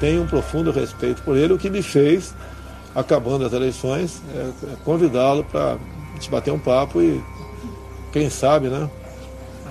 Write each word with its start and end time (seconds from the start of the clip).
tenho 0.00 0.22
um 0.22 0.26
profundo 0.26 0.70
respeito 0.70 1.22
por 1.22 1.36
ele, 1.36 1.52
o 1.52 1.58
que 1.58 1.70
me 1.70 1.82
fez, 1.82 2.34
acabando 2.94 3.44
as 3.44 3.52
eleições, 3.52 4.22
é, 4.34 4.72
é 4.72 4.76
convidá-lo 4.84 5.44
para 5.44 5.74
a 5.74 6.14
gente 6.14 6.30
bater 6.30 6.52
um 6.52 6.58
papo 6.58 7.00
e, 7.00 7.22
quem 8.12 8.28
sabe, 8.30 8.68
né, 8.68 8.88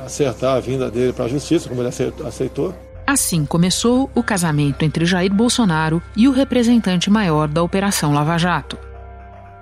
acertar 0.06 0.56
a 0.56 0.60
vinda 0.60 0.90
dele 0.90 1.14
para 1.14 1.26
a 1.26 1.28
justiça, 1.28 1.68
como 1.68 1.82
ele 1.82 1.90
aceitou. 2.26 2.74
Assim 3.06 3.46
começou 3.46 4.10
o 4.14 4.22
casamento 4.22 4.84
entre 4.84 5.06
Jair 5.06 5.34
Bolsonaro 5.34 6.02
e 6.16 6.28
o 6.28 6.32
representante 6.32 7.10
maior 7.10 7.48
da 7.48 7.64
Operação 7.64 8.14
Lava 8.14 8.38
Jato. 8.38 8.78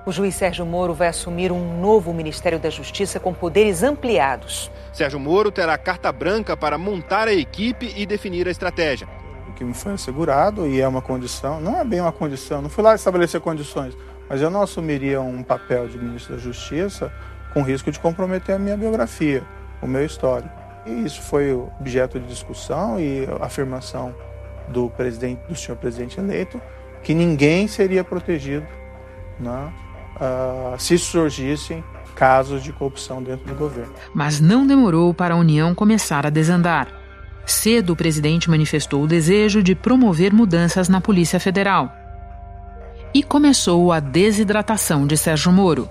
O 0.05 0.11
juiz 0.11 0.36
Sérgio 0.36 0.66
Moro 0.66 0.93
vai 0.93 1.07
assumir 1.07 1.52
um 1.52 1.79
novo 1.82 2.13
Ministério 2.13 2.59
da 2.59 2.70
Justiça 2.70 3.20
com 3.20 3.34
poderes 3.34 3.82
ampliados. 3.82 4.70
Sérgio 4.93 5.20
Moro 5.20 5.52
terá 5.52 5.77
carta 5.77 6.11
branca 6.11 6.55
para 6.55 6.77
montar 6.77 7.27
a 7.27 7.34
equipe 7.34 7.91
e 7.97 8.05
definir 8.05 8.47
a 8.47 8.52
estratégia. 8.52 9.07
Que 9.56 9.64
me 9.64 9.74
foi 9.74 9.94
assegurado, 9.94 10.68
e 10.68 10.82
é 10.82 10.88
uma 10.88 11.02
condição, 11.02 11.61
não 11.61 11.79
é 11.79 11.84
bem 11.84 12.02
uma 12.02 12.11
condição, 12.11 12.61
não 12.61 12.70
fui 12.70 12.84
lá 12.84 12.93
estabelecer 12.93 13.39
condições, 13.39 13.98
mas 14.29 14.42
eu 14.42 14.50
não 14.50 14.62
assumiria 14.62 15.21
um 15.21 15.42
papel 15.42 15.88
de 15.88 15.98
ministro 15.98 16.36
da 16.36 16.42
Justiça 16.42 17.12
com 17.54 17.62
risco 17.62 17.89
de 17.89 18.00
comprometer 18.00 18.56
a 18.56 18.60
minha 18.60 18.76
biografia, 18.76 19.43
o 19.82 19.88
meu 19.88 20.06
histórico. 20.06 20.54
E 20.86 21.06
isso 21.06 21.21
foi 21.21 21.54
objeto 21.54 22.20
de 22.20 22.28
discussão 22.28 23.00
e 23.00 23.26
afirmação 23.39 24.14
do 24.68 24.89
presidente, 24.89 25.42
do 25.48 25.56
senhor 25.56 25.78
presidente 25.78 26.20
eleito, 26.20 26.62
que 27.01 27.14
ninguém 27.14 27.68
seria 27.68 28.04
protegido 28.04 28.65
né, 29.40 29.71
uh, 30.15 30.79
se 30.79 30.98
surgissem 30.98 31.84
casos 32.16 32.64
de 32.64 32.72
corrupção 32.72 33.22
dentro 33.22 33.45
do 33.45 33.56
governo. 33.56 33.94
Mas 34.14 34.40
não 34.40 34.66
demorou 34.66 35.14
para 35.14 35.34
a 35.34 35.38
União 35.38 35.76
começar 35.76 36.26
a 36.26 36.30
desandar. 36.30 37.05
Cedo, 37.45 37.94
o 37.94 37.95
presidente 37.95 38.50
manifestou 38.50 39.04
o 39.04 39.08
desejo 39.08 39.62
de 39.62 39.76
promover 39.76 40.34
mudanças 40.34 40.90
na 40.90 41.00
Polícia 41.00 41.40
Federal. 41.40 41.92
E 43.14 43.22
começou 43.24 43.92
a 43.92 44.00
desidratação 44.00 45.06
de 45.06 45.16
Sérgio 45.16 45.52
Moro. 45.52 45.90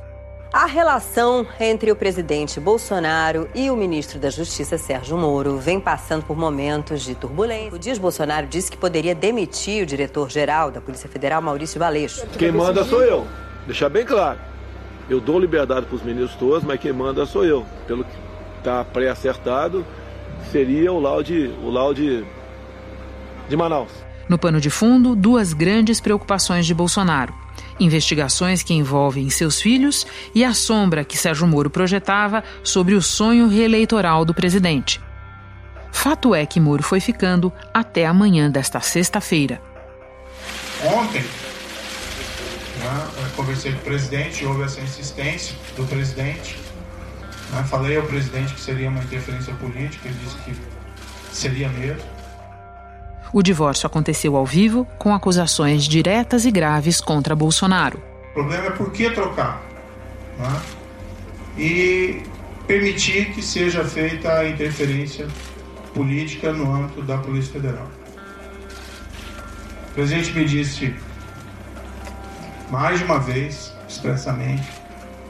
A 0.52 0.66
relação 0.66 1.44
entre 1.58 1.90
o 1.90 1.96
presidente 1.96 2.60
Bolsonaro 2.60 3.48
e 3.54 3.70
o 3.70 3.76
ministro 3.76 4.20
da 4.20 4.30
Justiça, 4.30 4.78
Sérgio 4.78 5.16
Moro, 5.16 5.58
vem 5.58 5.80
passando 5.80 6.24
por 6.24 6.36
momentos 6.36 7.02
de 7.02 7.14
turbulência. 7.14 7.74
O 7.74 7.78
Dias 7.78 7.98
Bolsonaro 7.98 8.46
disse 8.46 8.70
que 8.70 8.76
poderia 8.76 9.14
demitir 9.14 9.82
o 9.82 9.86
diretor-geral 9.86 10.70
da 10.70 10.80
Polícia 10.80 11.08
Federal, 11.08 11.42
Maurício 11.42 11.80
Baleixo. 11.80 12.24
Quem 12.38 12.52
manda 12.52 12.84
sou 12.84 13.02
eu. 13.02 13.26
Deixar 13.66 13.88
bem 13.88 14.04
claro. 14.04 14.38
Eu 15.08 15.20
dou 15.20 15.40
liberdade 15.40 15.86
para 15.86 15.96
os 15.96 16.02
ministros 16.02 16.38
todos, 16.38 16.62
mas 16.62 16.78
quem 16.78 16.92
manda 16.92 17.26
sou 17.26 17.44
eu. 17.44 17.66
Pelo 17.86 18.04
que 18.04 18.16
está 18.58 18.84
pré-acertado, 18.84 19.84
seria 20.50 20.92
o 20.92 21.00
laude, 21.00 21.50
o 21.62 21.70
laude 21.70 22.24
de 23.48 23.56
Manaus. 23.56 23.90
No 24.28 24.38
pano 24.38 24.60
de 24.60 24.70
fundo, 24.70 25.14
duas 25.14 25.52
grandes 25.52 26.00
preocupações 26.00 26.66
de 26.66 26.74
Bolsonaro: 26.74 27.34
investigações 27.78 28.62
que 28.62 28.72
envolvem 28.72 29.28
seus 29.30 29.60
filhos 29.60 30.06
e 30.34 30.44
a 30.44 30.54
sombra 30.54 31.04
que 31.04 31.16
Sérgio 31.16 31.46
Moro 31.46 31.68
projetava 31.68 32.42
sobre 32.62 32.94
o 32.94 33.02
sonho 33.02 33.48
reeleitoral 33.48 34.24
do 34.24 34.32
presidente. 34.32 35.00
Fato 35.92 36.34
é 36.34 36.44
que 36.44 36.58
Moro 36.58 36.82
foi 36.82 37.00
ficando 37.00 37.52
até 37.72 38.06
a 38.06 38.14
manhã 38.14 38.50
desta 38.50 38.80
sexta-feira. 38.80 39.60
Ontem, 40.84 41.22
né? 41.22 43.08
conversei 43.36 43.72
com 43.72 43.78
o 43.78 43.82
presidente, 43.82 44.44
houve 44.44 44.64
essa 44.64 44.80
insistência 44.80 45.56
do 45.76 45.84
presidente. 45.84 46.58
Né? 47.54 47.62
Falei 47.64 47.96
ao 47.96 48.02
presidente 48.02 48.54
que 48.54 48.60
seria 48.60 48.88
uma 48.88 49.02
interferência 49.02 49.54
política, 49.54 50.08
ele 50.08 50.18
disse 50.22 50.36
que 50.38 50.56
seria 51.32 51.68
mesmo. 51.68 52.02
O 53.32 53.42
divórcio 53.42 53.86
aconteceu 53.86 54.36
ao 54.36 54.44
vivo, 54.44 54.86
com 54.98 55.14
acusações 55.14 55.84
diretas 55.84 56.44
e 56.44 56.50
graves 56.50 57.00
contra 57.00 57.34
Bolsonaro. 57.34 58.00
O 58.30 58.34
problema 58.34 58.66
é 58.66 58.70
por 58.70 58.92
que 58.92 59.10
trocar. 59.10 59.62
Né? 60.38 60.62
E 61.56 62.22
permitir 62.66 63.32
que 63.32 63.42
seja 63.42 63.84
feita 63.84 64.32
a 64.32 64.48
interferência 64.48 65.26
política 65.92 66.52
no 66.52 66.72
âmbito 66.72 67.02
da 67.02 67.18
Polícia 67.18 67.52
Federal. 67.52 67.88
O 69.90 69.94
presidente 69.94 70.32
me 70.32 70.44
disse 70.44 70.94
mais 72.70 72.98
de 72.98 73.04
uma 73.04 73.20
vez, 73.20 73.72
expressamente, 73.88 74.68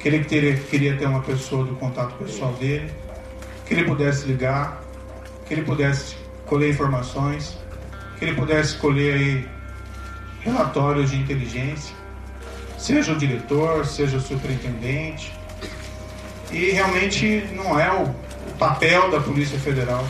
que 0.05 0.09
ele 0.09 0.23
teria, 0.23 0.55
queria 0.55 0.95
ter 0.99 1.07
uma 1.07 1.23
pessoa 1.23 1.65
do 1.65 1.75
contato 1.77 2.15
pessoal 2.23 2.53
dele, 2.53 2.93
que 3.65 3.73
ele 3.73 3.85
pudesse 3.85 4.27
ligar, 4.27 4.85
que 5.47 5.55
ele 5.55 5.63
pudesse 5.63 6.15
colher 6.45 6.69
informações, 6.69 7.57
que 8.19 8.27
ele 8.27 8.35
pudesse 8.35 8.77
colher 8.77 9.15
aí 9.15 9.49
relatórios 10.41 11.11
de 11.11 11.17
inteligência, 11.17 11.97
seja 12.77 13.15
o 13.15 13.17
diretor, 13.17 13.87
seja 13.87 14.19
o 14.19 14.21
superintendente. 14.21 15.33
E 16.53 16.73
realmente 16.73 17.49
não 17.55 17.81
é 17.81 17.91
o, 17.91 18.15
papel 18.59 19.11
da 19.11 19.21
Polícia 19.21 19.59
Federal 19.59 20.07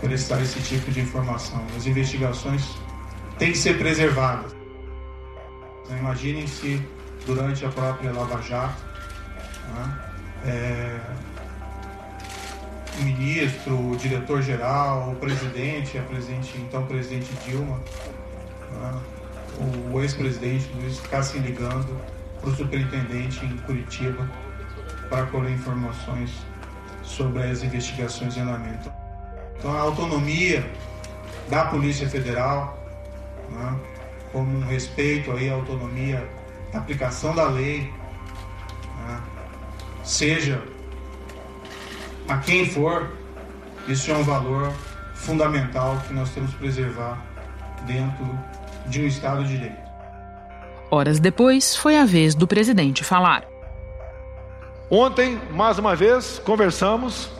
prestar 0.00 0.40
esse 0.40 0.60
tipo 0.60 0.92
de 0.92 1.00
informação. 1.00 1.62
As 1.76 1.84
investigações 1.84 2.62
têm 3.40 3.50
que 3.50 3.58
ser 3.58 3.76
preservadas. 3.76 4.54
Então, 5.82 5.98
imaginem 5.98 6.46
se 6.46 6.80
durante 7.26 7.64
a 7.64 7.68
própria 7.68 8.12
Lava 8.12 8.40
Jato, 8.42 8.82
né, 9.74 9.98
é, 10.46 11.00
o 13.00 13.04
ministro, 13.04 13.92
o 13.92 13.96
diretor-geral, 13.96 15.10
o 15.10 15.16
presidente, 15.16 15.98
a 15.98 16.02
presidente, 16.02 16.56
então 16.58 16.86
presidente 16.86 17.32
Dilma, 17.44 17.80
né, 18.72 19.00
o 19.92 20.00
ex-presidente 20.00 20.70
Luiz 20.74 20.98
ficassem 20.98 21.40
ligando 21.40 21.98
para 22.40 22.50
o 22.50 22.56
superintendente 22.56 23.44
em 23.44 23.56
Curitiba 23.58 24.28
para 25.08 25.26
colher 25.26 25.52
informações 25.52 26.30
sobre 27.02 27.42
as 27.42 27.62
investigações 27.62 28.36
em 28.36 28.40
andamento. 28.40 28.90
Então 29.58 29.72
a 29.72 29.80
autonomia 29.80 30.68
da 31.48 31.66
Polícia 31.66 32.08
Federal, 32.08 32.78
né, 33.50 33.78
como 34.32 34.58
um 34.58 34.66
respeito 34.66 35.30
aí 35.32 35.48
à 35.48 35.54
autonomia 35.54 36.26
aplicação 36.78 37.34
da 37.34 37.48
lei, 37.48 37.92
né? 39.06 39.20
seja 40.02 40.62
a 42.28 42.38
quem 42.38 42.66
for, 42.66 43.10
isso 43.86 44.10
é 44.10 44.14
um 44.14 44.22
valor 44.22 44.72
fundamental 45.14 46.02
que 46.06 46.14
nós 46.14 46.30
temos 46.30 46.50
que 46.52 46.58
preservar 46.58 47.22
dentro 47.86 48.26
de 48.86 49.02
um 49.02 49.06
Estado 49.06 49.44
de 49.44 49.56
Direito. 49.56 49.84
Horas 50.90 51.18
depois, 51.18 51.74
foi 51.74 51.96
a 51.96 52.04
vez 52.04 52.34
do 52.34 52.46
presidente 52.46 53.02
falar. 53.02 53.44
Ontem, 54.90 55.40
mais 55.50 55.78
uma 55.78 55.96
vez, 55.96 56.38
conversamos 56.38 57.30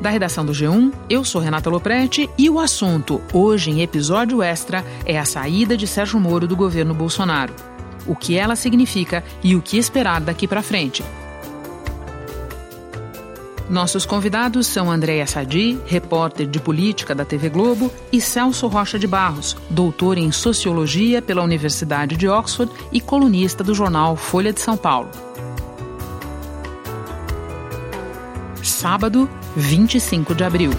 Da 0.00 0.10
redação 0.10 0.44
do 0.44 0.52
G1, 0.52 0.92
eu 1.08 1.24
sou 1.24 1.40
Renata 1.40 1.70
Loprete 1.70 2.28
e 2.36 2.50
o 2.50 2.60
assunto, 2.60 3.20
hoje 3.32 3.70
em 3.70 3.80
episódio 3.80 4.42
extra, 4.42 4.84
é 5.06 5.18
a 5.18 5.24
saída 5.24 5.76
de 5.76 5.86
Sérgio 5.86 6.20
Moro 6.20 6.46
do 6.46 6.54
governo 6.54 6.92
Bolsonaro. 6.92 7.54
O 8.06 8.14
que 8.14 8.36
ela 8.36 8.54
significa 8.54 9.24
e 9.42 9.56
o 9.56 9.62
que 9.62 9.78
esperar 9.78 10.20
daqui 10.20 10.46
para 10.46 10.62
frente. 10.62 11.02
Nossos 13.68 14.06
convidados 14.06 14.66
são 14.68 14.90
Andréa 14.90 15.26
Sadi, 15.26 15.76
repórter 15.86 16.46
de 16.46 16.60
política 16.60 17.14
da 17.14 17.24
TV 17.24 17.48
Globo, 17.48 17.92
e 18.12 18.20
Celso 18.20 18.68
Rocha 18.68 18.96
de 18.96 19.08
Barros, 19.08 19.56
doutor 19.68 20.18
em 20.18 20.30
sociologia 20.30 21.20
pela 21.20 21.42
Universidade 21.42 22.16
de 22.16 22.28
Oxford 22.28 22.72
e 22.92 23.00
colunista 23.00 23.64
do 23.64 23.74
jornal 23.74 24.14
Folha 24.14 24.52
de 24.52 24.60
São 24.60 24.76
Paulo. 24.76 25.25
Sábado, 28.76 29.26
25 29.56 30.34
de 30.34 30.44
abril. 30.44 30.70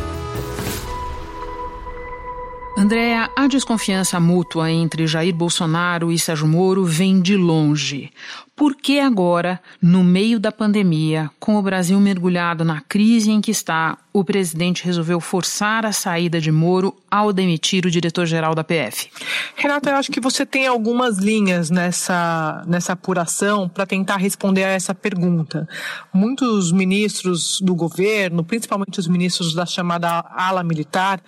Andréa, 2.77 3.31
a 3.35 3.47
desconfiança 3.47 4.19
mútua 4.19 4.69
entre 4.69 5.07
Jair 5.07 5.33
Bolsonaro 5.33 6.11
e 6.11 6.19
Sérgio 6.19 6.45
Moro 6.47 6.85
vem 6.85 7.19
de 7.19 7.35
longe. 7.35 8.11
Por 8.57 8.75
que 8.75 8.99
agora, 8.99 9.61
no 9.79 10.03
meio 10.03 10.39
da 10.39 10.51
pandemia, 10.51 11.29
com 11.39 11.57
o 11.57 11.61
Brasil 11.61 11.99
mergulhado 11.99 12.65
na 12.65 12.81
crise 12.81 13.29
em 13.29 13.39
que 13.39 13.51
está, 13.51 13.99
o 14.11 14.23
presidente 14.23 14.83
resolveu 14.83 15.19
forçar 15.19 15.85
a 15.85 15.91
saída 15.91 16.41
de 16.41 16.51
Moro 16.51 16.95
ao 17.09 17.31
demitir 17.31 17.85
o 17.85 17.91
diretor-geral 17.91 18.55
da 18.55 18.63
PF? 18.63 19.09
Renata, 19.55 19.91
eu 19.91 19.95
acho 19.95 20.11
que 20.11 20.19
você 20.19 20.43
tem 20.43 20.65
algumas 20.65 21.19
linhas 21.19 21.69
nessa, 21.69 22.63
nessa 22.67 22.93
apuração 22.93 23.69
para 23.69 23.85
tentar 23.85 24.17
responder 24.17 24.63
a 24.63 24.69
essa 24.69 24.95
pergunta. 24.95 25.69
Muitos 26.11 26.71
ministros 26.71 27.61
do 27.61 27.75
governo, 27.75 28.43
principalmente 28.43 28.99
os 28.99 29.07
ministros 29.07 29.53
da 29.53 29.67
chamada 29.67 30.25
ala 30.31 30.63
militar, 30.63 31.21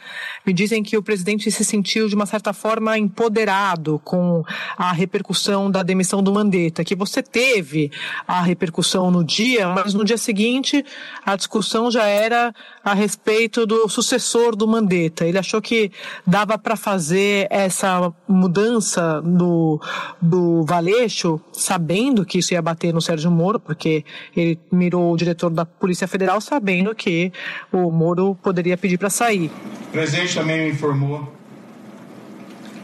me 0.44 0.52
dizem 0.52 0.82
que 0.82 0.98
o 0.98 1.04
presidente 1.04 1.52
se 1.52 1.64
sentiu, 1.64 2.10
de 2.10 2.16
uma 2.16 2.26
certa 2.26 2.54
forma, 2.54 2.98
empoderado 2.98 4.02
com 4.04 4.44
a 4.76 4.92
repercussão 4.92 5.70
da 5.70 5.84
demissão 5.84 6.24
do 6.24 6.34
Mandetta, 6.34 6.84
que 6.84 6.96
você 6.96 7.19
teve 7.22 7.92
a 8.28 8.42
repercussão 8.42 9.12
no 9.12 9.24
dia, 9.24 9.70
mas 9.70 9.94
no 9.94 10.04
dia 10.04 10.18
seguinte 10.18 10.84
a 11.26 11.36
discussão 11.36 11.92
já 11.92 12.06
era 12.06 12.54
a 12.84 12.94
respeito 12.94 13.66
do 13.66 13.88
sucessor 13.88 14.56
do 14.56 14.68
Mandetta. 14.68 15.26
Ele 15.26 15.38
achou 15.38 15.62
que 15.62 15.92
dava 16.26 16.58
para 16.58 16.76
fazer 16.76 17.48
essa 17.50 18.14
mudança 18.28 19.22
do, 19.22 19.80
do 20.22 20.64
Valeixo, 20.64 21.40
sabendo 21.52 22.26
que 22.26 22.40
isso 22.40 22.54
ia 22.54 22.62
bater 22.62 22.94
no 22.94 23.02
Sérgio 23.02 23.32
Moro, 23.32 23.60
porque 23.60 24.04
ele 24.36 24.60
mirou 24.72 25.14
o 25.14 25.18
diretor 25.18 25.50
da 25.50 25.66
Polícia 25.66 26.08
Federal 26.08 26.42
sabendo 26.42 26.94
que 26.96 27.32
o 27.72 27.92
Moro 27.92 28.36
poderia 28.42 28.78
pedir 28.78 28.98
para 28.98 29.10
sair. 29.10 29.52
O 29.88 29.92
presidente 29.92 30.36
também 30.36 30.66
me 30.66 30.72
informou 30.72 31.32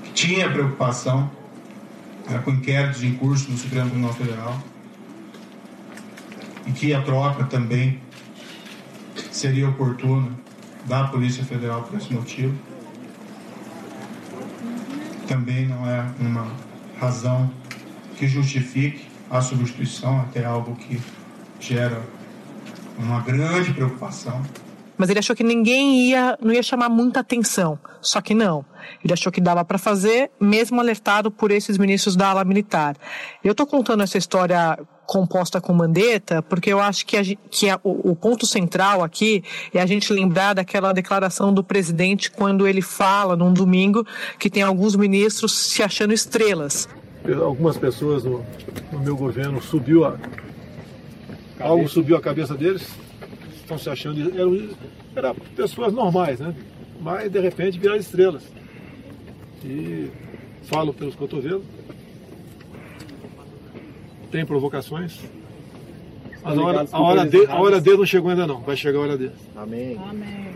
que 0.03 0.11
tinha 0.11 0.49
preocupação 0.49 1.29
com 2.43 2.51
inquéritos 2.51 3.03
em 3.03 3.15
curso 3.15 3.51
no 3.51 3.57
Supremo 3.57 3.89
Tribunal 3.89 4.13
Federal 4.13 4.59
e 6.65 6.71
que 6.71 6.93
a 6.93 7.01
troca 7.01 7.43
também 7.45 7.99
seria 9.31 9.69
oportuna 9.69 10.31
da 10.85 11.05
Polícia 11.05 11.43
Federal 11.43 11.83
por 11.83 11.97
esse 11.97 12.13
motivo. 12.13 12.55
Também 15.27 15.67
não 15.67 15.87
é 15.89 16.05
uma 16.19 16.51
razão 16.99 17.51
que 18.17 18.27
justifique 18.27 19.07
a 19.29 19.41
substituição, 19.41 20.21
até 20.21 20.45
algo 20.45 20.75
que 20.75 21.01
gera 21.59 22.01
uma 22.97 23.19
grande 23.21 23.73
preocupação. 23.73 24.41
Mas 24.97 25.09
ele 25.09 25.19
achou 25.19 25.35
que 25.35 25.43
ninguém 25.43 26.09
ia, 26.09 26.37
não 26.41 26.53
ia 26.53 26.63
chamar 26.63 26.89
muita 26.89 27.19
atenção. 27.19 27.77
Só 28.01 28.21
que 28.21 28.33
não. 28.33 28.65
Ele 29.03 29.13
achou 29.13 29.31
que 29.31 29.41
dava 29.41 29.63
para 29.65 29.77
fazer, 29.77 30.31
mesmo 30.39 30.79
alertado 30.79 31.29
por 31.29 31.51
esses 31.51 31.77
ministros 31.77 32.15
da 32.15 32.29
ala 32.29 32.43
militar. 32.43 32.95
Eu 33.43 33.51
estou 33.51 33.65
contando 33.65 34.03
essa 34.03 34.17
história 34.17 34.77
composta 35.05 35.61
com 35.61 35.73
Mandetta, 35.73 36.41
porque 36.41 36.71
eu 36.71 36.79
acho 36.79 37.05
que, 37.05 37.17
a, 37.17 37.21
que 37.49 37.69
a, 37.69 37.79
o, 37.83 38.11
o, 38.11 38.15
ponto 38.15 38.45
central 38.45 39.03
aqui 39.03 39.43
é 39.73 39.79
a 39.79 39.85
gente 39.85 40.11
lembrar 40.11 40.53
daquela 40.53 40.91
declaração 40.91 41.53
do 41.53 41.63
presidente 41.63 42.31
quando 42.31 42.67
ele 42.67 42.81
fala 42.81 43.35
num 43.35 43.53
domingo 43.53 44.05
que 44.39 44.49
tem 44.49 44.63
alguns 44.63 44.95
ministros 44.95 45.53
se 45.53 45.83
achando 45.83 46.13
estrelas. 46.13 46.89
Algumas 47.43 47.77
pessoas 47.77 48.23
no, 48.23 48.43
no 48.91 48.99
meu 48.99 49.15
governo 49.15 49.61
subiu 49.61 50.05
a 50.05 50.17
algo 51.59 51.87
subiu 51.87 52.17
a 52.17 52.21
cabeça 52.21 52.53
deles, 52.55 52.87
estão 53.65 53.77
se 53.77 53.89
achando 53.89 54.19
eram, 54.39 54.69
eram 55.15 55.35
pessoas 55.55 55.93
normais, 55.93 56.39
né? 56.39 56.55
Mas 57.01 57.31
de 57.31 57.39
repente 57.39 57.77
viraram 57.77 57.99
estrelas 57.99 58.43
e 59.63 60.09
falo 60.63 60.93
pelos 60.93 61.15
cotovelos 61.15 61.63
tem 64.35 64.45
provocações. 64.45 65.17
Mas 66.43 66.57
a 66.57 66.61
hora, 66.61 66.87
a, 66.91 67.01
hora 67.01 67.25
de, 67.25 67.45
a 67.47 67.55
hora 67.55 67.81
dele 67.81 67.97
não 67.97 68.05
chegou 68.05 68.29
ainda 68.29 68.45
não, 68.45 68.61
vai 68.61 68.75
chegar 68.75 68.99
a 68.99 69.01
hora 69.01 69.17
dele. 69.17 69.31
Amém. 69.55 69.97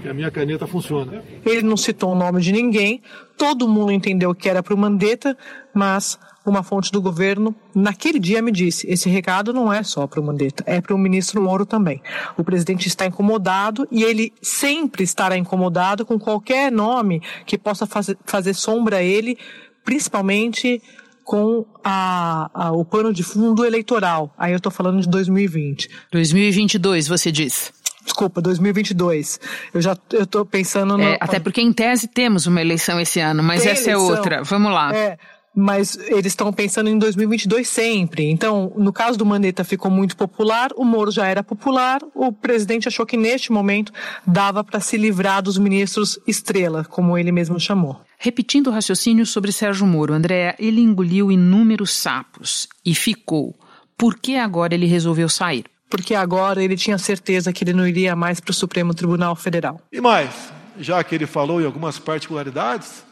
E 0.03 0.07
a 0.07 0.13
minha 0.13 0.29
caneta 0.29 0.67
funciona. 0.67 1.23
Ele 1.45 1.61
não 1.61 1.77
citou 1.77 2.11
o 2.11 2.15
nome 2.15 2.41
de 2.41 2.51
ninguém, 2.51 3.01
todo 3.37 3.67
mundo 3.67 3.91
entendeu 3.91 4.35
que 4.35 4.49
era 4.49 4.61
para 4.61 4.73
o 4.73 4.77
Mandetta, 4.77 5.35
mas 5.73 6.19
uma 6.45 6.63
fonte 6.63 6.91
do 6.91 7.01
governo 7.01 7.55
naquele 7.75 8.19
dia 8.19 8.41
me 8.41 8.51
disse: 8.51 8.87
esse 8.89 9.09
recado 9.09 9.53
não 9.53 9.71
é 9.71 9.83
só 9.83 10.07
para 10.07 10.19
o 10.19 10.23
Mandetta, 10.23 10.63
é 10.65 10.81
para 10.81 10.95
o 10.95 10.97
ministro 10.97 11.41
Moro 11.41 11.65
também. 11.65 12.01
O 12.37 12.43
presidente 12.43 12.87
está 12.87 13.05
incomodado 13.05 13.87
e 13.91 14.03
ele 14.03 14.33
sempre 14.41 15.03
estará 15.03 15.37
incomodado 15.37 16.05
com 16.05 16.19
qualquer 16.19 16.71
nome 16.71 17.21
que 17.45 17.57
possa 17.57 17.85
fazer, 17.85 18.17
fazer 18.25 18.53
sombra 18.53 18.97
a 18.97 19.03
ele, 19.03 19.37
principalmente 19.83 20.81
com 21.23 21.63
a, 21.83 22.49
a, 22.53 22.71
o 22.71 22.83
pano 22.83 23.13
de 23.13 23.21
fundo 23.21 23.63
eleitoral. 23.63 24.33
Aí 24.35 24.51
eu 24.51 24.57
estou 24.57 24.71
falando 24.71 24.99
de 24.99 25.07
2020. 25.07 25.87
2022, 26.11 27.07
você 27.07 27.31
diz. 27.31 27.71
Desculpa, 28.03 28.41
2022. 28.41 29.39
Eu 29.71 29.79
já 29.79 29.95
eu 30.11 30.25
tô 30.25 30.43
pensando 30.43 30.97
no... 30.97 31.03
É, 31.03 31.17
até 31.19 31.39
porque 31.39 31.61
em 31.61 31.71
tese 31.71 32.07
temos 32.07 32.47
uma 32.47 32.59
eleição 32.59 32.99
esse 32.99 33.19
ano, 33.19 33.43
mas 33.43 33.61
Tem 33.61 33.71
essa 33.71 33.91
é 33.91 33.93
eleição, 33.93 34.11
é 34.11 34.17
outra. 34.17 34.43
Vamos 34.43 34.71
lá. 34.71 34.95
É, 34.95 35.19
mas 35.55 35.97
eles 36.07 36.27
estão 36.27 36.53
pensando 36.53 36.89
em 36.89 36.97
2022 36.97 37.67
sempre. 37.67 38.29
Então, 38.29 38.71
no 38.77 38.93
caso 38.93 39.17
do 39.17 39.25
Mandetta 39.25 39.63
ficou 39.63 39.91
muito 39.91 40.15
popular, 40.15 40.71
o 40.75 40.85
Moro 40.85 41.11
já 41.11 41.27
era 41.27 41.43
popular, 41.43 42.01
o 42.15 42.31
presidente 42.31 42.87
achou 42.87 43.05
que 43.05 43.17
neste 43.17 43.51
momento 43.51 43.91
dava 44.25 44.63
para 44.63 44.79
se 44.79 44.97
livrar 44.97 45.41
dos 45.41 45.57
ministros 45.57 46.19
estrela, 46.27 46.85
como 46.85 47.17
ele 47.17 47.31
mesmo 47.31 47.59
chamou. 47.59 48.01
Repetindo 48.17 48.67
o 48.67 48.71
raciocínio 48.71 49.25
sobre 49.25 49.51
Sérgio 49.51 49.85
Moro, 49.85 50.13
Andréa, 50.13 50.55
ele 50.59 50.81
engoliu 50.81 51.31
inúmeros 51.31 51.91
sapos 51.91 52.67
e 52.85 52.93
ficou. 52.93 53.55
Por 53.97 54.17
que 54.17 54.37
agora 54.37 54.73
ele 54.73 54.85
resolveu 54.85 55.27
sair? 55.27 55.65
Porque 55.89 56.13
agora 56.13 56.63
ele 56.63 56.77
tinha 56.77 56.97
certeza 56.97 57.51
que 57.51 57.63
ele 57.63 57.73
não 57.73 57.87
iria 57.87 58.15
mais 58.15 58.39
para 58.39 58.51
o 58.51 58.53
Supremo 58.53 58.93
Tribunal 58.93 59.35
Federal. 59.35 59.81
E 59.91 59.99
mais, 59.99 60.53
já 60.79 61.03
que 61.03 61.15
ele 61.15 61.25
falou 61.25 61.59
em 61.61 61.65
algumas 61.65 61.97
particularidades, 61.97 63.03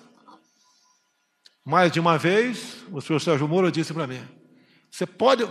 mais 1.68 1.92
de 1.92 2.00
uma 2.00 2.18
vez, 2.18 2.78
o 2.94 3.02
senhor 3.02 3.20
Sérgio 3.20 3.46
Moro 3.46 3.70
disse 3.70 3.94
para 3.94 4.08
mim: 4.08 4.22
você 4.90 5.06
pode, 5.06 5.46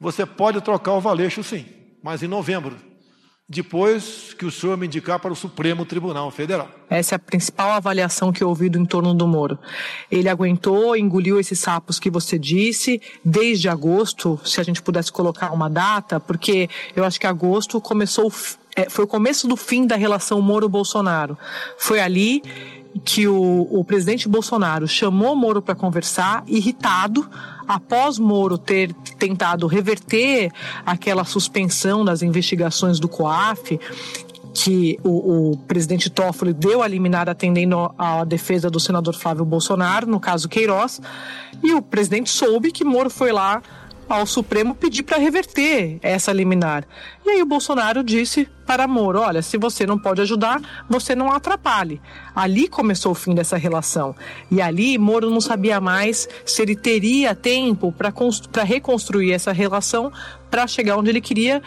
você 0.00 0.24
pode 0.24 0.62
trocar 0.62 0.94
o 0.94 1.00
Valeixo 1.00 1.44
sim, 1.44 1.66
mas 2.02 2.22
em 2.22 2.26
novembro 2.26 2.74
depois 3.48 4.34
que 4.34 4.44
o 4.44 4.50
senhor 4.50 4.76
me 4.76 4.86
indicar 4.86 5.20
para 5.20 5.32
o 5.32 5.36
Supremo 5.36 5.84
Tribunal 5.84 6.30
Federal. 6.32 6.68
Essa 6.90 7.14
é 7.14 7.16
a 7.16 7.18
principal 7.18 7.70
avaliação 7.70 8.32
que 8.32 8.42
eu 8.42 8.48
ouvi 8.48 8.68
do 8.68 8.76
entorno 8.76 9.14
do 9.14 9.24
Moro. 9.24 9.56
Ele 10.10 10.28
aguentou, 10.28 10.96
engoliu 10.96 11.38
esses 11.38 11.60
sapos 11.60 12.00
que 12.00 12.10
você 12.10 12.36
disse, 12.40 13.00
desde 13.24 13.68
agosto, 13.68 14.40
se 14.44 14.60
a 14.60 14.64
gente 14.64 14.82
pudesse 14.82 15.12
colocar 15.12 15.52
uma 15.52 15.70
data, 15.70 16.18
porque 16.18 16.68
eu 16.96 17.04
acho 17.04 17.20
que 17.20 17.26
agosto 17.26 17.80
começou, 17.80 18.32
é, 18.74 18.90
foi 18.90 19.04
o 19.04 19.08
começo 19.08 19.46
do 19.46 19.56
fim 19.56 19.86
da 19.86 19.94
relação 19.94 20.42
Moro-Bolsonaro. 20.42 21.38
Foi 21.78 22.00
ali 22.00 22.42
que 23.04 23.26
o, 23.28 23.68
o 23.70 23.84
presidente 23.84 24.28
Bolsonaro 24.28 24.86
chamou 24.86 25.34
Moro 25.34 25.60
para 25.60 25.74
conversar, 25.74 26.44
irritado, 26.46 27.28
após 27.66 28.18
Moro 28.18 28.56
ter 28.56 28.92
tentado 29.18 29.66
reverter 29.66 30.50
aquela 30.84 31.24
suspensão 31.24 32.04
das 32.04 32.22
investigações 32.22 33.00
do 33.00 33.08
COAF, 33.08 33.78
que 34.54 34.98
o, 35.04 35.50
o, 35.50 35.56
presidente 35.58 36.08
Toffoli 36.08 36.54
deu 36.54 36.82
a 36.82 36.88
liminar 36.88 37.28
atendendo 37.28 37.92
à 37.98 38.24
defesa 38.24 38.70
do 38.70 38.80
senador 38.80 39.14
Flávio 39.14 39.44
Bolsonaro, 39.44 40.06
no 40.06 40.18
caso 40.18 40.48
Queiroz, 40.48 41.00
e 41.62 41.74
o 41.74 41.82
presidente 41.82 42.30
soube 42.30 42.72
que 42.72 42.84
Moro 42.84 43.10
foi 43.10 43.32
lá 43.32 43.60
ao 44.08 44.26
Supremo 44.26 44.74
pedir 44.74 45.02
para 45.02 45.18
reverter 45.18 45.98
essa 46.02 46.32
liminar. 46.32 46.84
E 47.24 47.30
aí 47.30 47.42
o 47.42 47.46
Bolsonaro 47.46 48.02
disse 48.02 48.48
para 48.66 48.86
Moro: 48.86 49.20
olha, 49.20 49.42
se 49.42 49.56
você 49.56 49.86
não 49.86 49.98
pode 49.98 50.20
ajudar, 50.20 50.60
você 50.88 51.14
não 51.14 51.32
atrapalhe. 51.32 52.00
Ali 52.34 52.68
começou 52.68 53.12
o 53.12 53.14
fim 53.14 53.34
dessa 53.34 53.56
relação. 53.56 54.14
E 54.50 54.60
ali 54.60 54.98
Moro 54.98 55.30
não 55.30 55.40
sabia 55.40 55.80
mais 55.80 56.28
se 56.44 56.62
ele 56.62 56.76
teria 56.76 57.34
tempo 57.34 57.92
para 57.92 58.64
reconstruir 58.64 59.32
essa 59.32 59.52
relação 59.52 60.12
para 60.50 60.66
chegar 60.66 60.96
onde 60.96 61.10
ele 61.10 61.20
queria. 61.20 61.62